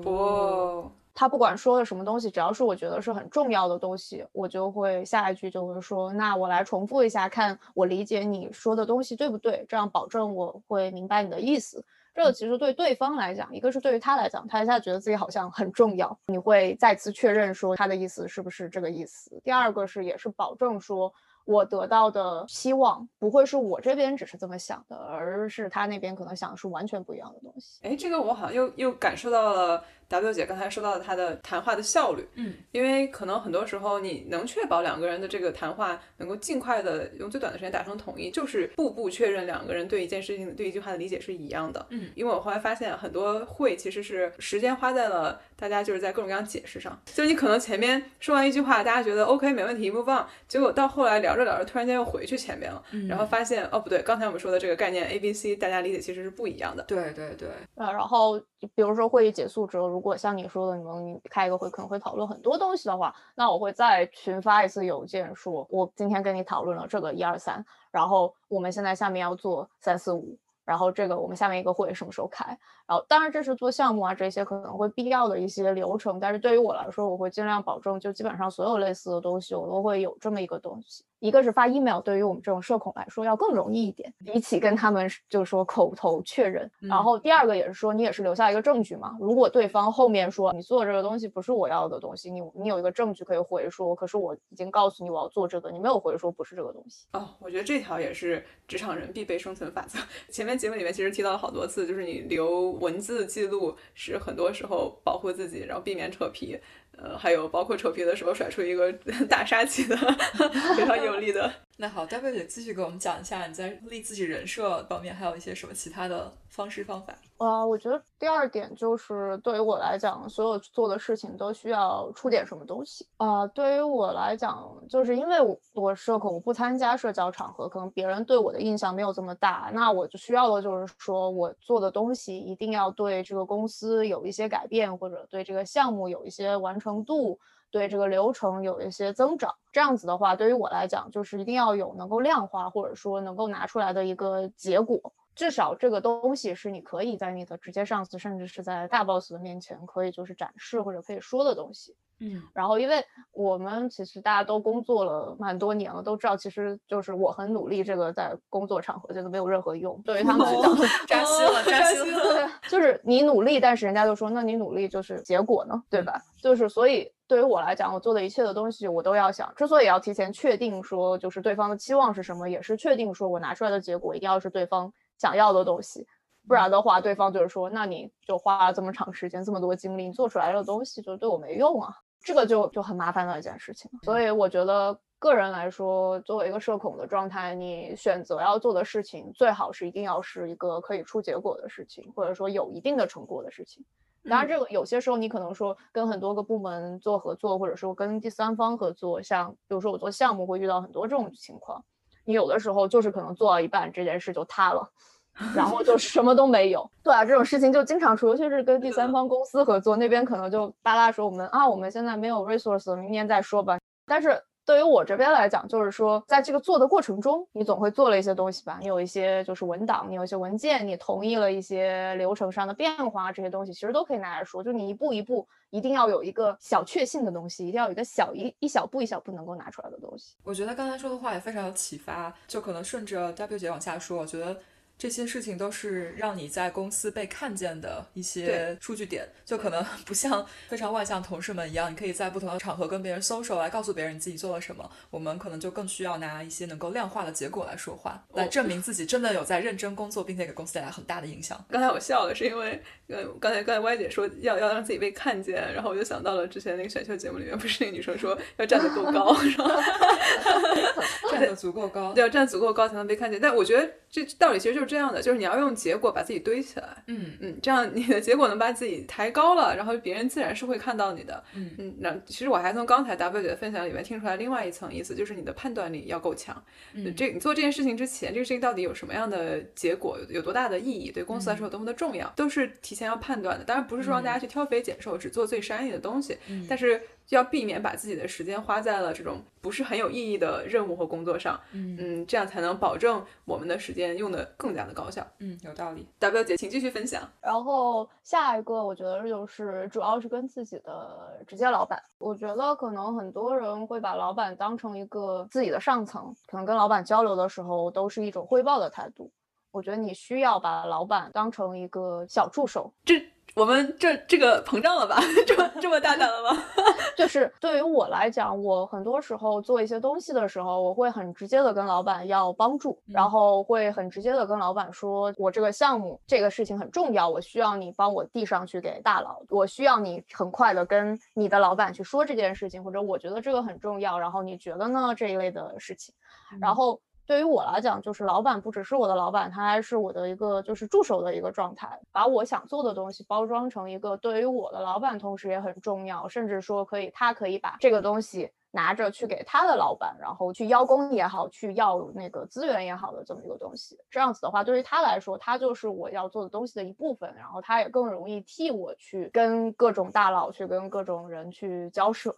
[0.06, 9.66] 哦，他不管说的什么东西，只要是我觉得是很重要的东西，我就会下一句就会说，那我来重复一下，看我理解你说的东西对不对？
[9.70, 11.86] 这样保证我会明白你的意思。
[12.14, 19.42] 这个其实对对方来讲，一个是对于他来讲，他一下觉得自己好像很重要，你会再次确认说他的意思是不是这个意思。
[19.44, 21.12] 第二个是也是保证说
[21.46, 27.80] 我得到的希望不会是我这边只是这么想的，而是他那边可能想的是完全不一样的东西。
[27.82, 29.84] 哎，这个我好像又又感受到了。
[30.14, 58.40] W 姐刚才说到了她的谈话的效率，嗯，因为可能很多时候你能确保两个人的这个谈话能够尽快的用最短的时间达成统一，就是步步确认两个人对一件事情、对一句话的理解是一样的，嗯，因为我后来发现很多会其实是时间花在了大家就是在各种各样解释上，就你可能前面说完一句话，大家觉得 OK 没问题，move on，结果到后来聊着聊着，突然间又回去前面了，然后发现哦不对，刚才我们说的这个概念 A B C，大家理解其实是不一样的，对对对，啊，然后
[58.76, 60.74] 比如说会议结束之后，如如果像你说的。
[60.76, 70.38] 你们开一个会可能会讨论很多东西的话，那我会再群发一次邮件，说我今天跟你讨论了这个一二三，然后我们现在下面要做三四五。
[70.66, 72.46] 然后这个我们下面一个会什么时候开？
[72.86, 76.20] 然后当然这是做项目啊，这些可能会必要的一些流程。
[76.20, 81.06] 但是对于我来说，我会尽量保证，就基本上所有类似的东西，我都会有这么一个东西。
[81.24, 86.70] 一个是发 email，对于我们这种社恐来说要更容易一点，比起跟他们就是说口头确认。
[86.80, 89.16] 然后第二个也是说，你也是留下一个证据嘛。
[89.20, 97.06] 如果对方后面说你做这个东西不是我要的东西，你你有一个证据可以回说，可是我已经告诉你我要做这个，你没有回说不是这个东西。
[97.14, 100.00] 哦，我觉得这条也是职场人必备生存法则。
[100.32, 100.54] 前面。
[100.64, 106.58] 节目里面其实提到了好多次，就是你留文字记录是很多时候保护自己，然后避免扯皮。
[106.98, 108.92] 呃，还有包括扯皮的时候甩出一个
[109.30, 109.96] 大杀器的
[110.78, 111.52] 非常有力的。
[111.76, 117.14] 那好，W 姐继续给我们讲一下你在立自己人设方面还有一些什么其他的方式方法。
[117.38, 123.08] 呃，我觉得第二点就是对于我来讲，所有做的事情都需要出点什么东西。
[123.18, 129.72] 呃，对于我来讲，就是因为我我社恐，我不参加社交场合，可能别人对我的印象没有这么大。
[129.74, 137.38] 那我就需要的就是说我做的东西一定要对这个公司有一些改变，或者对这个项目有一些完成度。
[137.74, 151.96] 对这个流程有一些增长，这样子的话，对于我来讲，就是一定要有能够量化或者说能够拿出来的一个结果，至少这个东西是你可以在你的直接上司，甚至是在大 boss 的面前可以就是展示或者可以说的东西。
[152.20, 160.00] 嗯，然后因为我们其实大家都工作了蛮多年了，都知道其实就是我很努力，这个在工作场合真的没有任何用。
[160.04, 162.50] 对于他们来讲，扎心了，扎心了。
[162.70, 166.22] 就是你努力，但是人家就说，那你努力就是结果呢，对吧？
[166.42, 167.12] 就是所以。
[167.26, 169.52] 对于我来讲，我做的一切的东西，我都要想。
[169.56, 176.06] 之所以要提前确定说，就是对方的期望是什么，也是确定说我拿出来的结果一定要是对方想要的东西。
[176.48, 181.94] 不然的话，对方就是说，那你就花了这么长时间、这么多精力，你做出来的东西就对我没用啊。
[182.22, 183.90] 这个就就很麻烦的一件事情。
[184.04, 193.86] 所以我觉得，个人来说，作为一个社恐的状态，你选择要做的事情，最好是一定要是一个可以出结果的事情，或者说有一定的成果的事情。
[194.30, 201.84] 当然，这个有些时候你可能说跟很多个部门做合作，或者说跟第三方合作，像比如说我做项目会遇到很多这种情况。
[202.26, 204.88] 你有的时候就是可能做到一半，这件事就塌了，
[205.56, 206.90] 然后就什么都没有。
[207.04, 213.80] 对啊，这种事情就经常出，尤其是跟第三方公司合作，那边可能就巴拉说我们啊，我们现在没有 resource，明年再说吧。
[214.06, 214.44] 但是。
[214.66, 218.78] 对于我这边来讲，就是说，在这个做的过程中，你总会做了一些东西吧？
[218.80, 224.64] 你有一些就是文档，你有一些文件，你同意了一些流程上的变化，这些东西其实都可以拿来说。
[224.64, 230.36] 就你一步一步，一定要有一个小确幸的东西，一定要有一个小一一小步一小步能够拿出来的东西。
[230.44, 234.56] 我觉得刚才说的话也非常有启发，就可能顺着 W 姐往下说，我觉得。
[235.04, 244.90] 这些事情都是让你在公司被看见的一些数据点，就可能不像非常外向同事们一样，你可以在不同的场合跟别人 social 来告诉别人你自己做了什么。
[245.10, 251.62] 我们可能就更需要拿一些能够量化的结果来说话，来证明自己真的有在认真工作，并且给公司带来很大的影响。
[251.70, 259.68] 刚才我笑了，是因为呃，刚才刚才歪姐说要要让自己被看见，然后我就想到了之前那个选秀节目里面，不是那个女生说要站得够高，是吧？
[261.30, 263.42] 站得足够高，要站足够高才能被看见。
[263.42, 267.32] 但我觉得这道理其实就是这样的，就是你要用结果把自己堆起来，嗯。
[267.40, 271.72] 嗯，这样你的结果能把自己抬高了，然后别人自然是会看到你的，嗯。
[271.80, 271.96] 嗯。
[272.00, 276.64] 那其实我还从刚才 W 姐的分享里面听出来另外一层意思，就是你的判断力要够强。
[276.94, 277.12] 嗯。
[277.16, 283.66] 这你做这件事情之前，这个事情到底有什么样的结果，有有多大的意义，对公司来说有多么的重要，都是提前要判断的。
[283.66, 286.66] 当然不是说让大家去挑肥拣瘦，只做最商业的东西，嗯。
[286.70, 291.60] 但是要避免把自己的时间花在了这种不是很有意义的任务和工作上。
[291.72, 295.26] 嗯嗯，这样才能保证我们的时间用的更加的高效。
[295.40, 296.08] 嗯，有道理。
[296.20, 297.28] W 姐，请继续分享。
[297.42, 302.02] 然后下一个，我觉得就是主要是跟自己的直接老板。
[302.18, 309.32] 我觉得可能很多人会把老板当成一个自己的上层，可能跟老板交流的时候都是一种汇报的态度。
[309.72, 313.20] 我觉得你需要把老板当成一个小助手，这
[313.56, 315.20] 我们这这个膨胀了吧？
[315.46, 316.64] 这么这么大胆了吗？
[317.16, 336.14] 就是对于我来讲，我很多时候做一些东西的时候，我会很直接的跟老板要帮助，然后会很直接的跟老板说，我这个项目这个事情很重要，我需要你帮我递上去给大佬，我需要你很快的跟你的老板去说这件事情，或者我觉得这个很重要，然后你觉得呢这一类的事情，
[336.60, 337.00] 然后。
[337.26, 353.98] 对于我来讲，就是老板不只是我的老板，他还是我的一个就是助手的一个状态，把我想做的东西包装成一个对于我的老板同时也很重要，甚至说可以他可以把这个东西拿着去给他的老板，然后去邀功也好，去要那个资源也好的这么一个东西。
[354.10, 362.36] 这样子的话，对于他来说，他就是我要做的东西的一部分，然后他也更容易替我去跟各种大佬去跟各种人去交涉。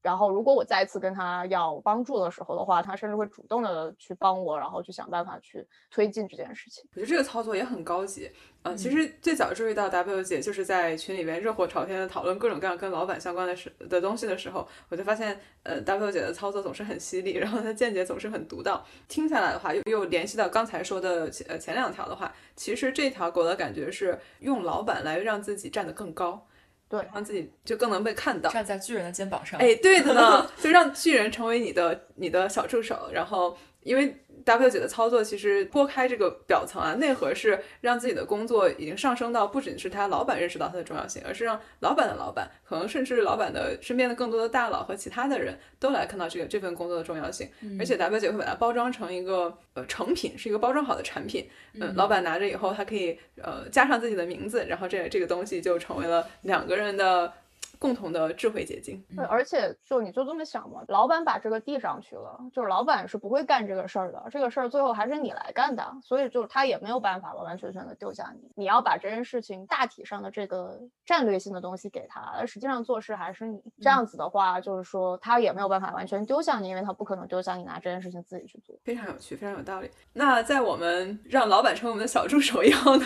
[0.00, 6.84] 然后，如果我再次跟他要帮助的时候的话，他甚至会主动的去帮我，然后去想办法去推进这件事情。
[6.94, 8.30] 我觉得这个操作也很高级。
[8.62, 18.84] 呃，其实最早注意到 W 姐就是在群里面热火朝天的讨论各种各样跟老板相关的事的东西的时候，我就发现，呃，W 姐的操作总是很犀利，然后她见解总是很独到。
[19.08, 26.46] 听下来的话，又又联系到刚才说的前呃前两条的话，其实这条给我的感觉是用老板来让自己站得更高。
[26.88, 29.60] 对，让自己就更能被看到，站在巨人的肩膀上。
[29.60, 33.56] 哎，对的呢， 就让巨人成为你的你的小助手，然后
[33.88, 34.14] 因为
[34.44, 47.48] W 姐的操作其实拨开这个表层啊，内核是让自己的工作已经上升到不仅是他老板认识到它的重要性，而是让老板的老板，可能甚至老板的身边的更多的大佬和其他的人都来看到这个这份工作的重要性。
[47.78, 51.48] 而且 W 姐会把它包装成一个呃成品，是一个包装好的产品。
[51.74, 57.32] 嗯，老板拿着以后，他可以呃加上自己的名字，然后这这个东西就成为了两个人的。
[57.78, 59.04] 共同的智慧结晶。
[59.16, 73.62] 对，而且就你就这么想嘛，老板把这个递上去了，就是老板是不会干这个事儿的，这个事儿最后还是你来干的，所以就是他也没有办法完完全全的丢下你，你要把这件事情大体上的这个战略性的东西给他，而实际上做事还是你。
[73.80, 78.76] 这样子的话，就是说他也没有办法完全丢下你，因为他不可能丢下你拿这件事情自己去做。
[78.82, 79.90] 非常有趣，非常有道理。
[80.14, 83.04] 那在我们让老板成为我们的小助手以后呢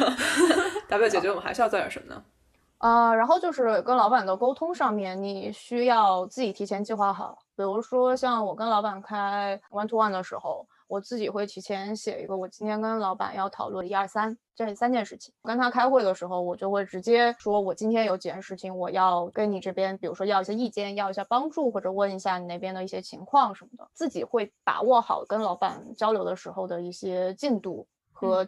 [0.88, 2.24] ，W 姐觉得我们还需要做点什么呢？
[2.82, 7.38] 呃，然后就是跟老板的沟通上面，你需要自己提前计划好。
[7.54, 15.32] 比如说，像我跟老板开 one to one 的时候，我自己会提前写一个，我今天跟老板要讨论一二三这三件事情。
[15.44, 23.88] 跟他开会的时候，我就会直接说，我今天有几件事情，我要跟你这边，比如说要一些意见，要一下帮助，或者问一下你那边的一些情况什么的。
[23.94, 28.44] 自己会把握好跟老板交流的时候的一些进度，和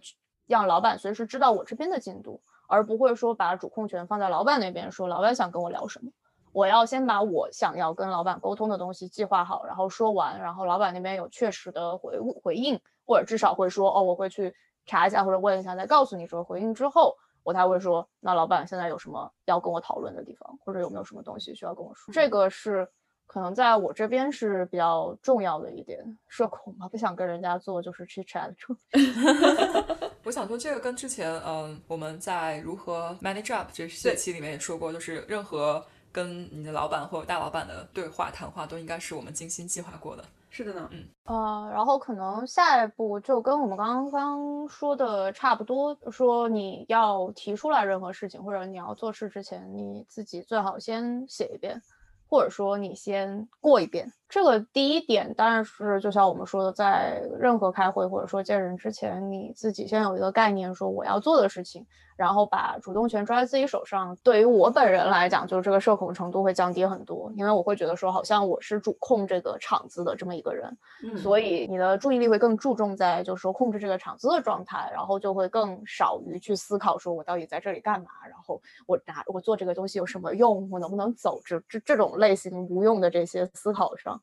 [0.48, 2.42] 让老板随时知道我这边的进度。
[2.66, 6.10] 而不会说把主控权放在老板那边，说老板想跟我聊什么，
[6.52, 14.54] 我要先把我想要跟老板沟通的东西计划好，然后说完，然后老板那边有确实的回回应，或者至少会说哦，我会去
[14.86, 22.88] 查一下或者问一下，再告诉你说回应之后，我才会说那老板现在有什么要跟我讨论的地方，或者有没有什么东西需要跟我说，这个是
[23.26, 26.18] 可能在我这边是比较重要的一点。
[26.28, 28.54] 社恐嘛，不想跟人家做就是 chit chat
[30.24, 40.24] 我想说，这个跟之前，嗯，我们在如何 manage up 这这期里面也说过，就是任何跟你的老板或者大老板的对话谈话，都应该是我们精心计划过的。
[40.48, 51.82] 是的呢，嗯，呃，然后可能下一步就跟我们刚刚说的差不多，说你要提出来任何事情，或者你要做事之前，你自己最好先写一遍。
[52.26, 54.10] 或者说你先过一遍。
[54.34, 64.16] 这个第一点当然是就像我们说的，在任何开会或者说见人之前，你自己先有一个概念，说我要做的事情，然后把主动权抓在自己手上。
[64.24, 70.76] 对于我本人来讲，就是这个社恐程度会降低很多，因为我会觉得说，好像我是主控这个场子的这么一个人，
[71.16, 84.20] 所以你的注意力会更注重在就是说控制这个场子的状态，然后就会更少于去思考说我到底在这里干嘛，然后我拿我做这个东西有什么用，我能不能走这这这种类型无用的这些思考上。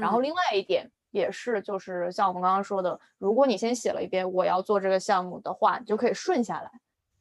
[0.00, 6.70] 然后另外一点也是，就是像我们刚刚说的，如果你先写了一遍我要做这个项目的话，你就可以顺下来。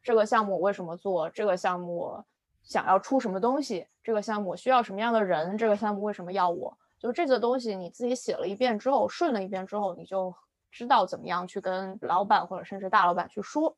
[0.01, 1.29] 这个项目我为什么做？
[1.29, 2.25] 这个项目我
[2.63, 3.87] 想要出什么东西？
[4.03, 5.57] 这个项目我需要什么样的人？
[5.57, 6.77] 这个项目为什么要我？
[6.99, 10.33] 就这个东西你自己写了一遍之后，顺了一遍之后，你就
[10.69, 13.75] 知道怎么样去跟老板或者甚至大老板去说。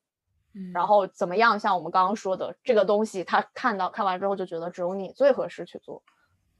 [0.54, 1.58] 嗯，然后怎么样？
[1.58, 6.04] 像我们刚刚说的，这个东西他看到看完之后就觉得只有你最合适去做。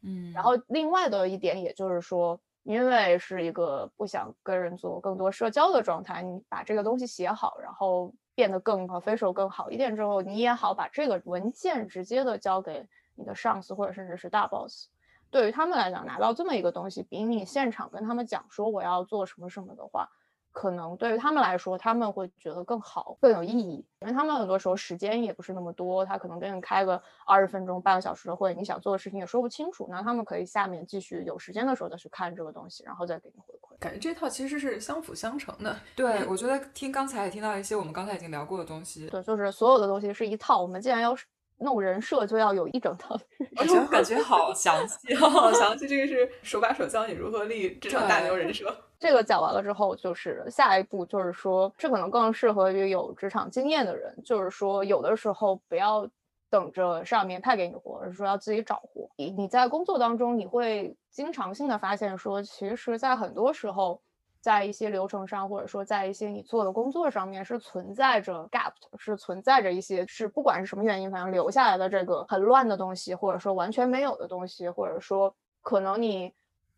[0.02, 14.88] 嗯，然后另外的一点，也就是说，因为是一个不想跟人做更多社交的状态，你把这个东西写好，然后变得更 official 更好一点之后，你也好把这个文件直接的交给你的上司或者甚至是大 boss。
[15.30, 20.10] 对于他们来讲，拿到这么一个东西，比你现场跟他们讲说我要做什么什么的话。
[20.52, 33.78] 可能对于他们来说，他们会觉得更好、更有意义，因为他们很多时候时间也不是那么多，他可能跟你开个二十分钟、半个小时的会，你想做的事情也说不清楚，那他们可以下面继续有时间的时候再去看这个东西，然后再给你回馈。
[33.80, 35.76] 感觉这套其实是相辅相成的。
[35.96, 39.08] 对，我觉得听刚才也听到一些我们刚才已经聊过的东西。
[39.10, 41.16] 对，就是所有的东西是一套，我们既然要
[41.58, 43.18] 弄人设，就要有一整套。
[43.58, 48.76] 我觉得感觉好详细，好详细，这个是手把手教你如何立职 场大牛人设。
[49.02, 54.16] 这个讲完了之后，就是下一步，就是说，这可能更适合于有职场经验的人。
[54.24, 56.08] 就是说，有的时候不要
[56.52, 59.10] 等着上面派给你活，而是说要自己找活。
[59.18, 64.00] 你你在工作当中，你会经常性的发现，说其实，在很多时候，
[64.40, 76.32] 在一些流程上，或者说在一些你做的工作上面，是存在着 gap，是存在着一些是不管是什么原因，反正留下来的这个很乱的东西，或者说完全没有的东西，或者说可能你。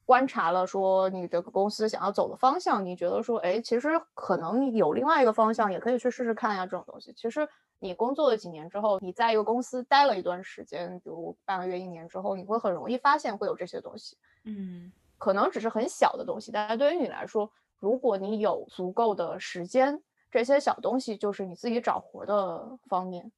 [0.06, 6.66] 观察了说你这个公司想要走的方向，你觉得说，哎，其实可能有另外一个方向，也可以去试试看呀。
[6.66, 7.47] 这种东西，其实
[7.80, 14.18] 你工作了几年之后，你在一个公司待了一段时间，比如半个月、一年之后，你会很容易发现会有这些东西。
[14.43, 17.49] 嗯，可能只是很小的东西，但是对于你来说，
[17.80, 23.32] 如果你有足够的时间，这些小东西就是你自己找活的方面。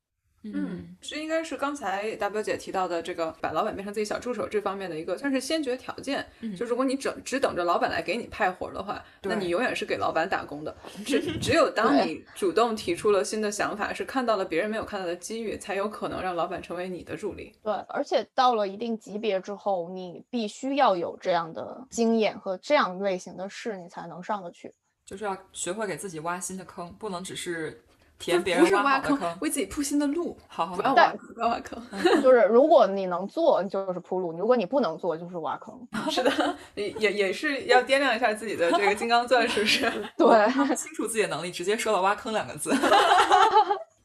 [0.53, 6.25] 嗯，这应该是刚才大表姐提到的这个把老板变成自己小助手这方面的一个算是先决条件。
[6.55, 10.75] 就如果你整只等着老板来给你派活的话，那你永远是给老板打工的。
[11.05, 17.53] 只只有当你主动提出了新的想法，是看到了别人没有看到的机遇，才有可能让老板成为你的助理。
[17.63, 24.73] 对，而且到了一定级别之后，你必须要有这样的经验和这样类型的事，你才能上得去。
[25.05, 27.81] 就是要学会给自己挖新的坑，不能只是。
[28.18, 30.38] 填别人不是挖坑，为自己铺新的路。
[30.47, 31.82] 好好，不要挖坑，不要挖坑。
[32.24, 35.76] 就是如果你能做，就是铺路；如果你不能做，就是挖坑。
[36.09, 39.91] 是的，也也是要掂量一下自己的这个金刚钻，是不是？
[40.18, 42.74] 对，清楚自己的能力，直接说了“挖坑”两个字。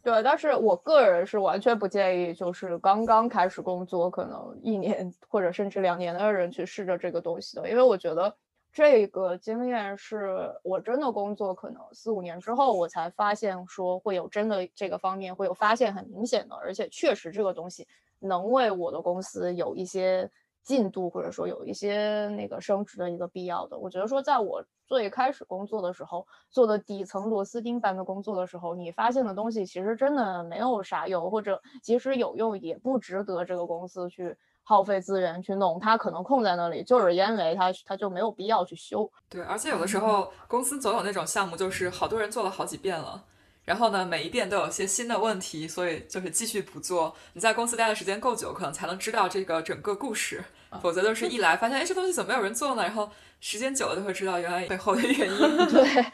[0.03, 8.35] 对，但是我个人是完全不建议，就是刚刚开始工作，可能一年或者甚至两年的人去试着这个东西的，因为我觉得。
[8.73, 17.87] 这个经验是我真的工作可能四五年之后，我才发现说会有真的这个方面会有发现很明显的，而且确实这个东西
[18.21, 20.31] 能为我的公司有一些
[20.63, 23.77] 进度，或者说有一些那个升职的一个必要的。
[23.77, 34.37] 我觉得说在我最开始工作的时候，做的底层螺丝钉般的工作的时候，你发现的东西其实真的没有啥用，或者即使有用，也不值得这个公司去。
[34.63, 39.11] 耗费资源去弄，它可能空在那里，就是因为它它就没有必要去修。
[39.29, 43.25] 对，而且有的时候公司总有那种项目，就是好多人做了好几遍了，
[43.65, 47.15] 然后呢，每一遍都有些新的问题，所以就是继续不做。
[47.33, 50.45] 你在公司待的时间够久，可能才能知道这个整个故事，
[50.81, 52.83] 否则就是一来发现，哎，这东西怎么没有人做呢？
[52.83, 55.57] 然后时间久了就会知道原来背后的原因。
[55.67, 56.05] 对。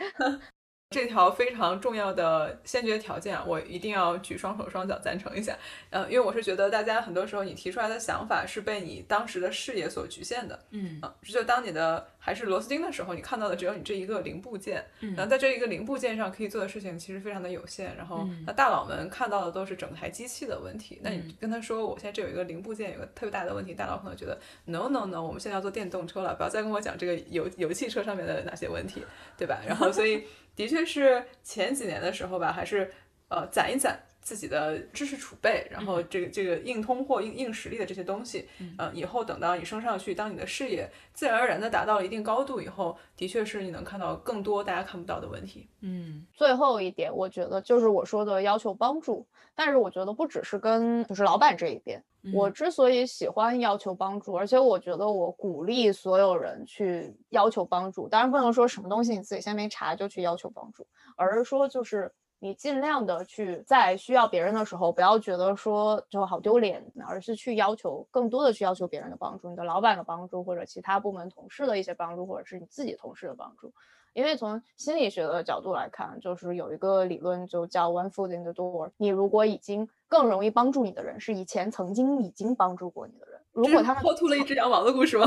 [0.91, 5.57] 这条非常重要的先决条件，我一定要举双手双脚赞成一下。
[5.91, 10.59] 呃，因为我是觉得大家很多时候你提出来的想法是被你当时的视野所局限的。
[10.71, 14.85] 嗯，就当你的还是螺丝钉的时候，你看到的只有你这一个零部件。
[14.99, 17.95] 嗯，然后在这一个零部件上可以做的事情其实非常的有限。
[17.97, 20.99] 然后那大佬们看到的都是整台机器的问题。
[21.05, 29.01] 那你跟他说，我现在这有一个零部件有个特别大的问题，大佬可能觉得 no no no，我们现在要做电动车了，不要再跟我讲这个油油汽车上面的哪些问题，
[29.39, 29.61] 对吧？
[29.65, 30.25] 然后所以。
[30.57, 32.91] 的确是前几年的时候吧，还是
[33.29, 45.69] 呃攒一攒自己的知识储备，然后这个这个硬通货、硬硬实力的这些东西，呃，以后等到你升上去，当你的事业自然而然的达到了一定高度以后，的确是你能看到更多大家看不到的问题。
[45.81, 49.25] 嗯，最后一点，我觉得就是我说的要求帮助，
[49.55, 52.03] 但是我觉得不只是跟就是老板这一边，
[52.35, 62.13] 我之所以喜欢要求帮助，而且我觉得我鼓励所有人去要求帮助，当然不能说什么东西你自己先没查就去要求帮助，而是说就是。
[62.39, 73.73] 你尽量的去在需要别人的时候，不要觉得说就好丢脸，而是去要求更多的去要求别人的帮助，你的老板的帮助，或者其他部门同事的一些帮助，或者是你自己同事的帮助。
[74.13, 78.91] 因为从心理学的角度来看，就是有一个理论就叫 one foot in the door。
[78.97, 83.36] 你如果已经更容易帮助你的人，是以前曾经已经帮助过你的人。
[83.57, 85.27] 如果他抛秃了一只羊毛的故事吗？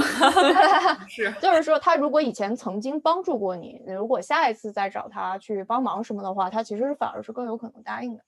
[1.10, 8.24] 是， 就是说他如果以前曾经帮助过你，如果下一次再找他去帮忙什么的话，他其实反而是更有可能答应的。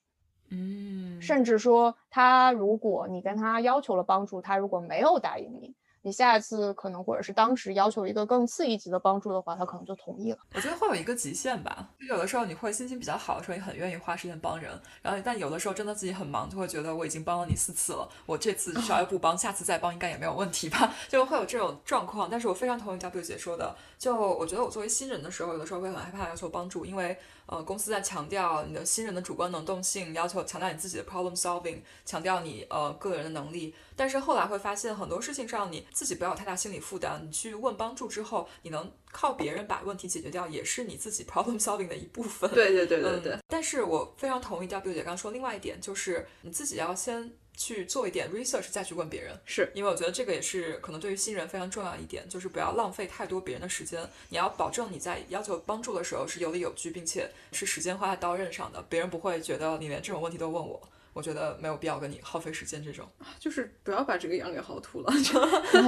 [0.50, 5.74] 嗯，甚至说他如果你跟他要求了帮助，他如果没有答应你。
[6.02, 10.38] 你下一次可能或者是当时要求一个更次一级的帮助的话，他可能就同意了。
[10.54, 22.28] 我觉得会有一个极限吧，就有的时候你会心情比较好的时候，你很愿意花时间帮人，然后但有的时候真的自己很忙，就会觉得我已经帮了你四次了，我这次稍微不帮，下次再帮应该也没有问题吧， 就会有这种状况。
[22.28, 27.16] 但是我非常同意 W 姐说的，就我觉得我作为新人的时候，有的时候会很害怕要求帮助，因为。
[27.46, 33.74] 呃，公司在强调你的新人的主观能动性，要求强调你自己的 problem solving，强调你呃个人的能力。
[33.94, 42.50] 但是后来会发现很多事情上你自己不要有太大心理负担，你去问帮助之后，你能靠别人把问题解决掉，也是你自己 problem solving 的一部分。
[42.52, 43.38] 对对对对对。
[43.48, 47.32] 但是我非常同意 W 姐刚说另外一点，就是你自己要先。
[47.56, 54.02] 去做一点 research，再去问别人，是因为我觉得这个也是可能对于新人非常重要一点，就是不要浪费太多别人的时间。
[54.30, 60.80] 你要保证你在要求帮助的时候是有理有据，并且是时间花在刀刃上的，别人不会觉得你连这种问题都问我。
[61.14, 63.06] 我觉得没有必要跟你耗费时间，这种
[63.38, 65.12] 就是不要把这个羊给耗秃了。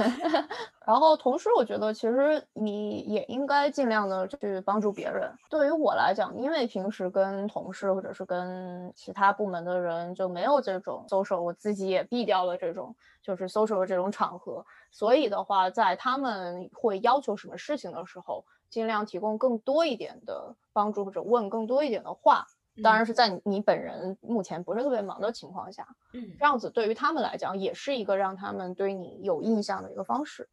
[0.85, 5.31] 然后同时，我觉得其实你也应该尽量的去帮助别人。
[5.49, 22.45] 对于我来讲，因为平时跟同事或者是跟其他部门的人就没有这种 social，我自己也避掉了这种就是 social 的这种场合，所以的话，在他们会要求什么事情的时候，尽量提供更多一点的帮助或者问更多一点的话。
[22.83, 30.47] 当然是在你本人目前不是特别忙的情况下，嗯，这样子对于他们来讲也是一个让他们对你有印象的一个方式，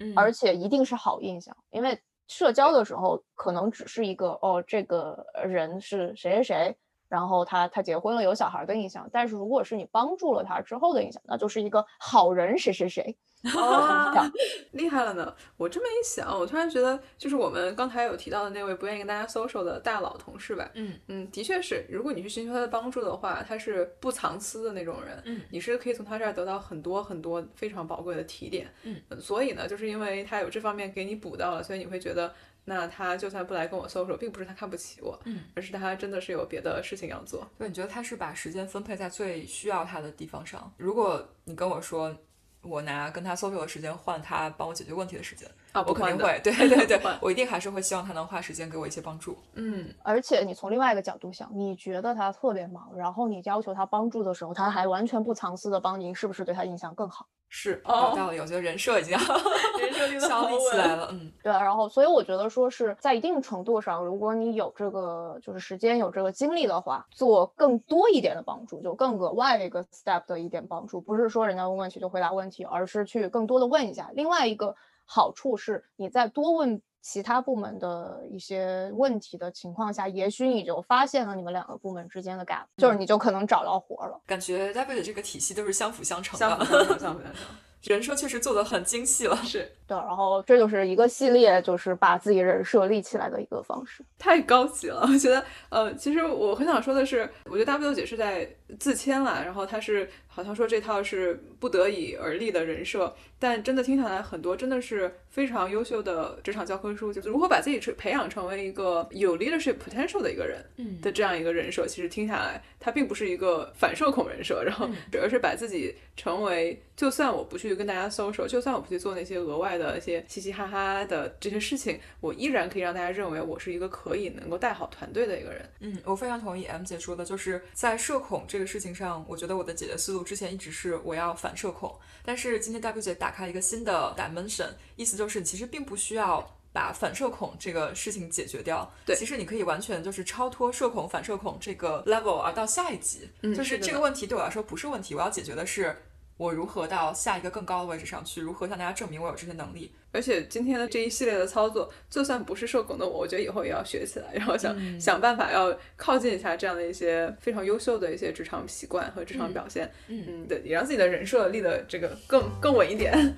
[0.00, 6.76] 嗯，而且一定是好印象，因为社交的时候可能只是一个哦，这个人是谁谁谁。
[7.08, 13.16] 然后他他结婚了有小孩的印象，但是如果是你帮助了他之后的印象，那就是一个好人谁谁谁，
[14.72, 15.34] 厉害了呢！
[15.56, 32.34] 我这么一想，我突然觉得，就是我们刚才有提到的那位不愿意跟大家 social 的大佬同事吧，嗯嗯，的确是，如果你去寻求他的帮助的话，他是不藏私的那种人，嗯，你是可以从他这儿得到很多很多非常宝贵的提点，嗯，所以呢，就是因为他有这方面给你补到了，所以你会觉得。
[32.64, 37.50] 那他就算不来跟我 social，并不是他看不起我，嗯，而是他真的是有别的事情要做。
[37.56, 40.70] 对，你觉得他是把时间分配在最需要他的地方上？
[40.76, 42.14] 如果你跟我说，
[42.62, 49.36] 我拿跟他 social 的时间换他帮我解决问题的时间，啊，我肯定会，对 对对，我一定还是会希望他能花时间给我一些帮助。
[49.54, 57.26] 嗯，而且你从另外一个角度想，你觉得他特别忙，然后你要求他帮助的时候，他还完全不藏私的帮您，是不是对他印象更好？
[57.48, 59.18] 是有道理，我觉得人设已经要
[59.80, 61.50] 人设立起来了，嗯，对。
[61.50, 74.10] 然后，所以我觉得说是在一定程度上，如果你有这个就是时间有这个精力的话，做更多一点的帮助，就更额外一个 step 的一点帮助，不是说人家问问题就回答问题，而是去更多的问一下。
[74.12, 76.82] 另外一个好处是，你在多问。
[77.00, 84.20] 其他部门的一些问题的情况下，也许你就发现了你们两个部门之间的 gap，就是你就可能找到活了。
[84.26, 87.34] 感觉 W 的这个体系都是相辅相成的，相辅相成，相辅相成。
[87.84, 95.06] 人设确实做的很精细了，是对，然后这就是一个系列，就是把自己人设立起来的一个方式，太高级了。
[95.08, 117.68] 我觉得，呃，其实我很想说的是，我觉得 W 姐是在自谦了，然后她是好像说这套是不得已而立的人设，但真的听下来，很多真的是非常优秀的职场教科书，就是如何把自己培养成为一个有 leadership potential 的一个人，嗯的这样一个人设，其实听下来，它并不是一个反社恐人设，然后主要是把自己成为，就算我不去。
[117.68, 125.68] 去跟大家 social，就算我不去做那些额外的一些嘻嘻哈哈的这些事情，我依然可以让大家认为我是一个可以能够带好团队的一个人。
[125.80, 136.54] 嗯，我非常同意 M 姐说的，就是在社恐这个事情上，我觉得我的解决思路之前一直是我要反社恐，但是今天 W 姐打开一个新的 dimension，意思就是你其实并不需要。
[136.70, 138.88] 把反社恐这个事情解决掉。
[139.06, 145.96] 对其实你可以完全就是超脱社恐、反社恐这个 level 而到下一级，嗯就是这个问题对我来说不是问题，我要解决的是
[146.38, 149.92] 我如何到下一个更高的位置上去，如何向大家证明我有这些能力。
[150.12, 159.90] 而且今天的这一系列的操作，就算不是社恐的我，我觉得以后也要学起来，然后想、嗯想办法要靠近一下这样的一些非常优秀的一些职场习惯和职场表现。
[160.06, 163.12] 嗯嗯，对，也让自己的人设立的这个更更稳一点。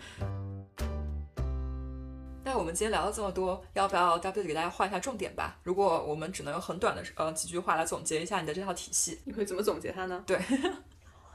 [2.45, 5.57] 那我们今天聊了这么多，要不要 W 给大家画一下重点吧？
[5.63, 10.23] 如果我们只能用很短的呃几句话来总结一下你的这套体系，你会怎么总结它呢？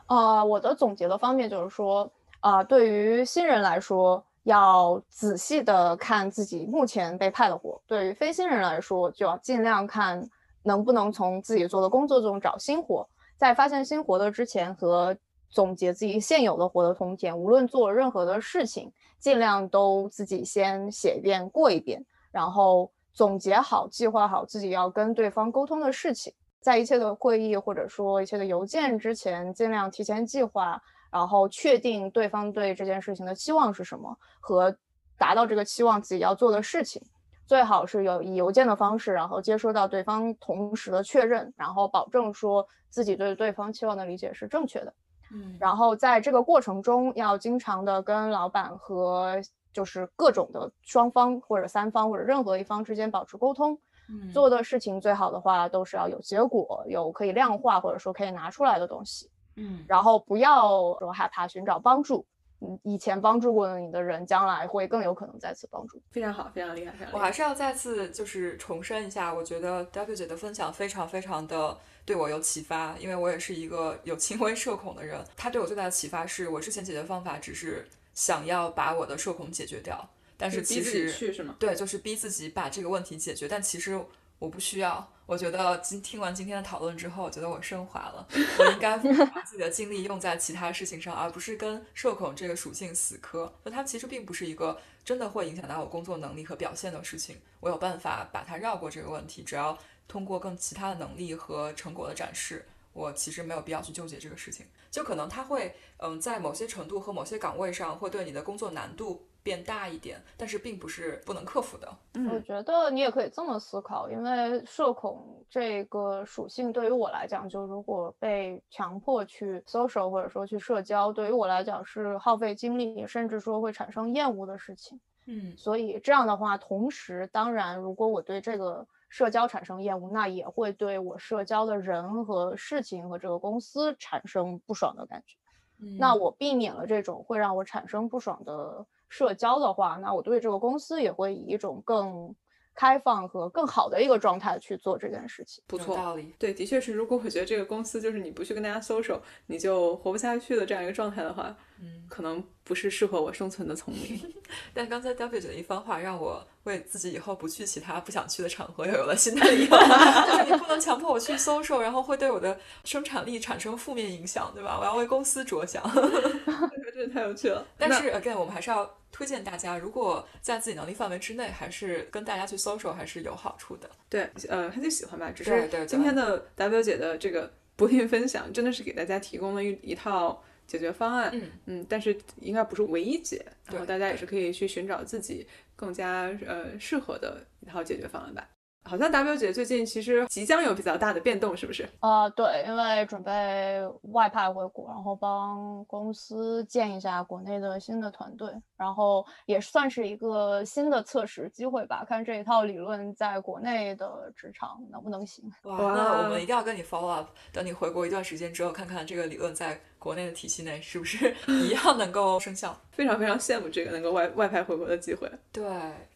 [0.08, 10.24] 呃，我的总结的方面就是说，啊、对于新人来说，要仔细的看自己目前被派的活；对于非新人来说，就要尽量看
[10.64, 13.08] 能不能从自己做的工作中找新活。
[13.36, 15.18] 在发现新活的之前和
[15.49, 26.32] 总结自己现有的活的同前，无论做任何的事情，尽量都自己先写一遍、过一遍，然后总结好、计划好自己要跟对方沟通的事情。
[26.66, 34.76] 在一切的会议或者说一切的邮件之前，尽量提前计划，然后确定对方对这件事情的期望是什么和
[35.16, 36.99] 达到这个期望自己要做的事情。
[37.45, 44.91] 最好是有以邮件的方式，然后接收到对方同时的确认，然后保证说自己对对方期望的理解是正确的。
[45.32, 49.39] 嗯然后在这个过程中，要经常的跟老板和
[49.72, 53.78] 就是各种的双方或者三方或者任何一方之间保持沟通。
[54.08, 59.30] 嗯做的事情最好的话都是要有结果，有可以量化或者说可以拿出来的东西。
[59.58, 62.26] 嗯然后不要说害怕寻找帮助，
[62.60, 66.01] 嗯，以前帮助过你的人，将来会更有可能再次帮助。
[66.12, 67.18] 非常好，非常厉害，非常厉害。
[67.18, 75.24] 我还是要再次就是重申一下，我觉得 W 姐的分享非常非常的对我有启发，因为我也是一个有轻微社恐的人。
[75.38, 81.56] 她对我最大的启发是我之前解决方法只是想要把我的社恐解决掉，但是逼自己实去是吗？
[81.60, 84.00] 对，就是逼自己把这个问题解决，但其实
[84.40, 85.12] 我不需要。
[85.26, 88.28] 我觉得今听完今天的讨论之后，我觉得我升华了，
[88.60, 88.96] 我应该
[89.34, 93.52] 把自己的精力用在其他事情上，而不是跟社恐这个属性死磕。
[93.64, 99.76] 那它其实并不是一个真的会影响到我工作能力和表现的事情，我有办法把它绕过这个问题，只要
[100.08, 102.64] 通过更其他的能力和成果的展示。
[102.94, 111.88] 我其实没有必要去纠结这个事情，就可能它会，嗯，在某些程度和某些岗位上会对你的工作难度变大一点，但是并不是不能克服的。
[111.88, 125.00] 我嗯，觉得你也可以这么思考，因为社恐这个属性对于我来讲，就如果被强迫去 social 或者说去社交，对于我来讲是耗费精力，甚至说会产生厌恶的事情。
[125.28, 135.38] 嗯所以这样的话，同时，当然，如果我对这个社交产生厌恶，那也会对我社交的人和事情和这个公司产生不爽的感觉。
[135.78, 142.36] 嗯那我避免了这种会让我产生不爽的社交的话，那我对这个公司也会以一种更
[142.74, 145.64] 开放和更好的一个状态去做这件事情。
[145.66, 145.95] 不错。
[145.95, 146.34] 有道理。
[146.38, 154.20] 对，的确是，如果我觉得这个公司就是你不去跟大家 social，你就活不下去的这样一个状态的话，嗯，可能不是适合我生存的丛林。
[154.74, 159.70] 但刚才 W 姐的一番话，让我为自己以后不去其他不想去的场合又有了新的理由。
[160.28, 164.78] 就是你不能强迫我去 social，然后会对我的生产力产生负面影响，对吧？
[164.82, 165.82] 我要为公司着想。
[166.96, 167.68] 真的太有趣了。
[167.78, 173.89] 但是 again，我们还是要推荐大家，如果在自己能力范围之内，还是跟大家去 social 还是有好处的。
[174.10, 175.30] 对，呃，他就喜欢吧。
[175.32, 181.30] 只是今天的 W 姐的这个不吝分享，真的是给大家提供了一一套解决方案。
[181.66, 188.48] 嗯但是应该不是唯一解，然后大家也是可以去寻找自己更加呃适合的一套解决方案吧。
[188.88, 191.88] 好像 W 姐最近其实即将有比较大的变动，是不是？
[192.00, 193.82] 啊、对，因为准备
[194.14, 205.44] 外派回国，然后帮公司建一下国内的新的团队，然后也算是一个新的测试机会吧，看这一套理论在国内的职场能不能行。
[205.64, 212.80] 哇，哇那我们一定要跟你 follow up，等你回国一段时间之后，看看这个理论在国内的体系内是不是 一样能够生效。
[212.91, 215.28] 非常非常羡慕这个能够外外派回国的机会。
[215.51, 215.66] 对，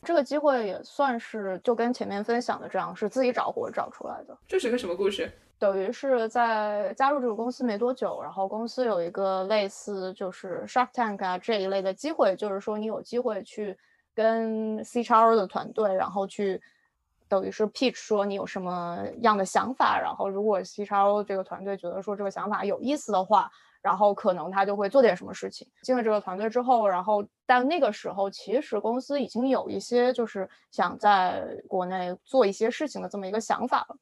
[0.03, 4.37] 这个机会也算是就跟前面分享的这样，是自己找活找出来的。
[4.47, 5.31] 这是个什么故事？
[5.57, 13.75] 等于是在加入这个公司没多久，然后公司有一个类似就是 Shark Tank 啊这一类的机会，就是说你有机会去
[14.13, 16.61] 跟 C x R 的团队，然后去
[17.27, 23.51] 等于是 pitch 说你有什么样的想法，然后如果 C x R 这个团队觉得说这个想法有意思的话，
[23.81, 25.67] 然后可能他就会做点什么事情。
[25.81, 33.97] 进了这个团队之后，然后但那个时候其实公司已经有一些就是想在国内做一些事情的这么一个想法了。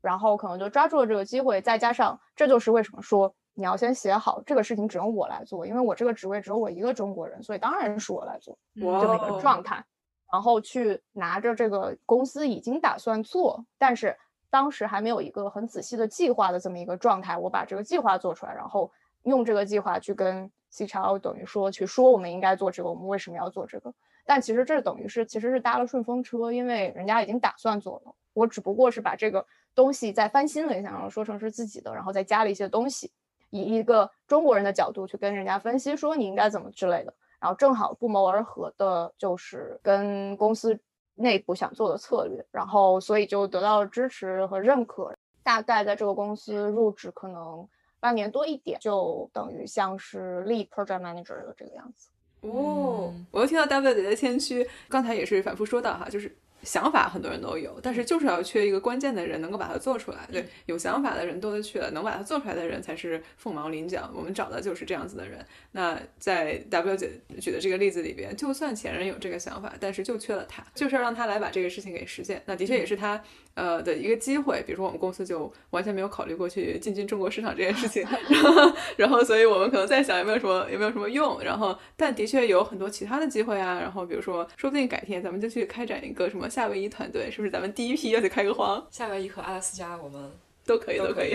[0.00, 9.84] 然后可能就抓住了这个机会，再加上这就是为什么说你要先写好这个事情只用我来做，因为我这个职位只有我一个中国人，所以当然是我来做哇这么一个哦状态。
[10.32, 14.16] 然后去拿着这个公司已经打算做，但是
[14.48, 18.90] 当时还没有一个很仔细的计划的这么一个状态，我把这个计划做出来，然后
[19.24, 23.92] 用这个计划去跟 C 叉 O 等于说去说我们应该做这个，我们为什么要做这个？
[24.24, 29.44] 但其实这等于是其实是搭了顺风车，因为人家已经打算做了，我只不过是把这个
[29.74, 33.10] 东西再翻新了一下，然后说成是自己的，然后再加了一些东西，
[33.50, 37.12] 以一个中国人的角度去跟人家分析说你应该怎么之类的。
[37.40, 40.78] 然后正好不谋而合的就是跟公司
[41.16, 45.12] 内部想做的策略，然后所以就得到了支持和认可。
[45.42, 47.68] 大概在这个公司入职可能
[48.02, 52.08] 半年多一点，就等于像是 lead project manager 的这个样子。
[52.40, 56.36] 哦，我又听到 W 姐的谦虚，刚才也是反复说到哈，就是。
[56.62, 60.18] 想法很多人都有，但是就是要缺一个关键的人能够把它做出来。
[60.30, 64.08] 对，有想法的人多了去了，能把它做出来的人才是凤毛麟角。
[64.14, 65.44] 我们找的就是这样子的人。
[65.72, 67.10] 那在 W 姐
[67.40, 72.40] 举的这个例子里边，就算前任有这个想法，但是就缺了他，就是要让他来把这个事情给实现。
[72.46, 73.20] 那的确也是他
[73.54, 74.62] 呃的一个机会。
[74.64, 81.42] 比如说我们公司就完全没有考虑过去进军中国市场这件事情，然后然后所以我们可能在想有没有什么有没有什么用。
[81.42, 83.80] 然后但的确有很多其他的机会啊。
[83.80, 86.48] 然后比如说说不定改天咱们就去开展一个什么。
[86.52, 88.86] 夏威夷团队是不是咱们第一批要去开个荒？
[88.90, 90.30] 夏威夷和阿拉斯加我们
[90.66, 91.34] 都可以，都可以。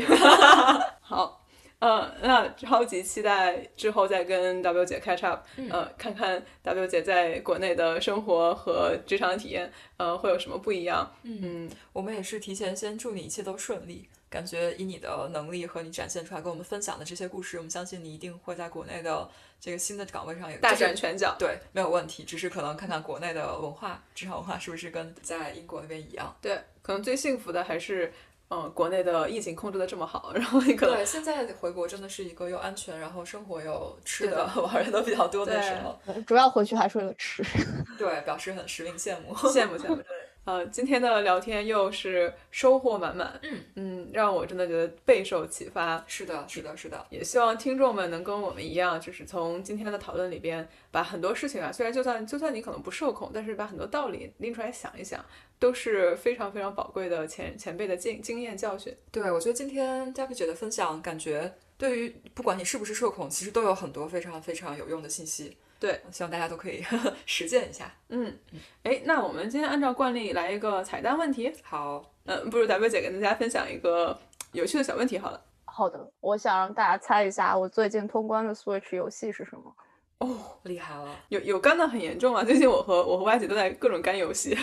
[1.01, 1.43] 好，
[1.79, 11.11] 嗯，那超级期待之后再跟 W 姐 catch up，呃，看看 W 姐在国内的生活和职场体验，呃，会有什么不一样？
[11.23, 14.07] 嗯，我们也是提前先祝你一切都顺利。
[14.29, 21.35] 感觉以你的能力和你展现出来跟我们分享的这些故事，我们相信你一定会在国内的这个新的岗位上有大展拳脚。
[21.39, 22.23] 对，没有问题。
[22.23, 26.35] 只是可能看看国内的文化，职场文化是不是跟在英国那边一样？
[26.41, 28.11] 对，可能最幸福的还是，
[28.49, 35.97] 嗯，国内的疫情控制的这么好， 然后你可能对现在回国真的是一个又安全，然后生活又吃的 玩的都比较多的时候。
[36.23, 37.41] 主要回去还是为了吃。
[37.97, 40.03] 对，表示很实名羡慕，羡慕羡慕。
[40.47, 46.01] 呃，今天的聊天又是收获满满，嗯嗯，让我真的觉得备受启发。
[46.07, 55.19] 是的，是的，是的，也希望听众们能跟我们一样，就是从今天的讨论里边，把很多事情啊，虽然就算就算你可能不受控，但是把很多道理拎出来想一想，
[55.59, 58.95] 都是非常非常宝贵的前前辈的经经验教训。
[59.11, 65.57] 对，我觉得今天嘉宾姐的分享，感觉对于不管你是不是受控，其实都有很多非常非常有用的信息。
[65.79, 66.83] 对，希望大家都可以
[67.25, 67.91] 实践一下。
[68.09, 68.37] 嗯，
[68.83, 71.53] 哎，那我们今天按照惯例来一个彩蛋问题。
[71.63, 74.17] 好，嗯，不如 W 姐跟大家分享一个
[74.53, 75.41] 有趣的小问题好了。
[75.65, 79.73] 好的，我想让大家猜一下，我最近通关的 Switch 游戏是什么？
[80.19, 82.43] 哦，厉害了，有有干的很严重啊！
[82.43, 84.57] 最近我和我和 Y 姐都在各种干游戏。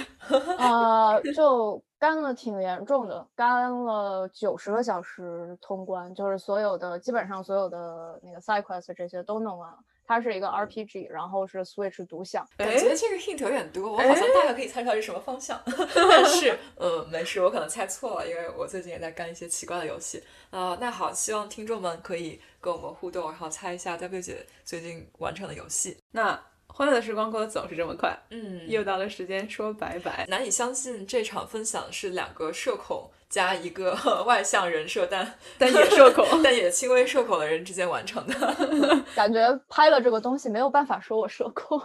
[0.58, 9.78] 啊， 就干了挺严重的，干了九十个小时通关，就是所有的基本上所有的那个 side quest 这些都弄完了。
[10.06, 12.46] 它是一个 RPG，然后是 Switch 独享。
[12.56, 15.60] 感觉这个 hint 有点多，我好像大概可以猜出来是什么方向。
[15.94, 20.22] 但是，嗯，没事，我可能猜错了，因为我最近也在干一些奇怪的游戏。
[20.50, 25.96] 啊，那好，希望听众们可以跟我们互动，然后猜一下 W 姐最近完成的游戏。
[26.10, 30.26] 那欢乐的时光过得总是这么快，嗯，又到了时间说拜拜。
[30.28, 33.10] 难以相信这场分享是两个社恐。
[33.34, 33.92] 加一个
[34.24, 41.76] 外向人设，但 但也社恐， 但也轻微社恐的人之间完成的，感觉拍了这个东西没有办法说我社恐。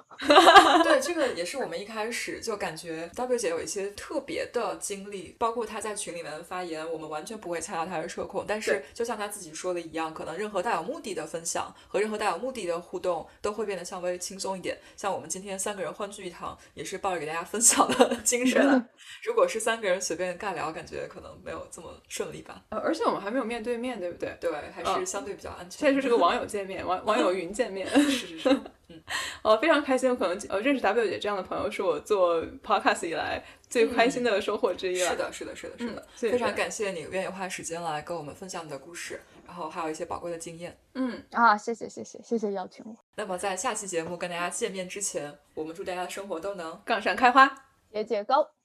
[0.83, 8.45] 对，这个也是我们一开始就感觉 W 姐有一些特别的经历，包括她在群里面的发言，我们完全不会猜到她是社恐。
[8.47, 14.77] 但是就像她自己说的一样，可能任何带有目的的分享和任何带有目的的互动，都会变得稍微轻松一点。
[14.95, 18.87] 像我们今天三个人欢聚一堂，也是抱着给大家分享的精神。
[19.23, 21.38] 如果是三个人随便尬聊，感觉可能。
[21.43, 22.61] 没有这么顺利吧？
[22.69, 24.37] 呃，而且我们还没有面对面对不对？
[24.39, 25.79] 对，还是相对比较安全。
[25.79, 27.87] 现在就是个网友见面，网 网友云见面。
[27.89, 28.49] 是是是，
[28.89, 29.01] 嗯，
[29.43, 35.09] 哦，非常开心，我可能呃认识 W 姐这样的朋友，是我做 Podcast 以来最开心的收获之一了。
[35.09, 40.77] 是的，是的，是的，是的，非常感谢你愿意花时间来跟我们分享你的故事，然后还有一些宝贵的经验。
[40.95, 42.95] 嗯啊，谢谢谢谢谢谢邀请我。
[43.15, 47.47] 那么在下期节目跟大家见面之前，我们祝大家的生活都能杠上开花，
[47.91, 48.58] 节节高。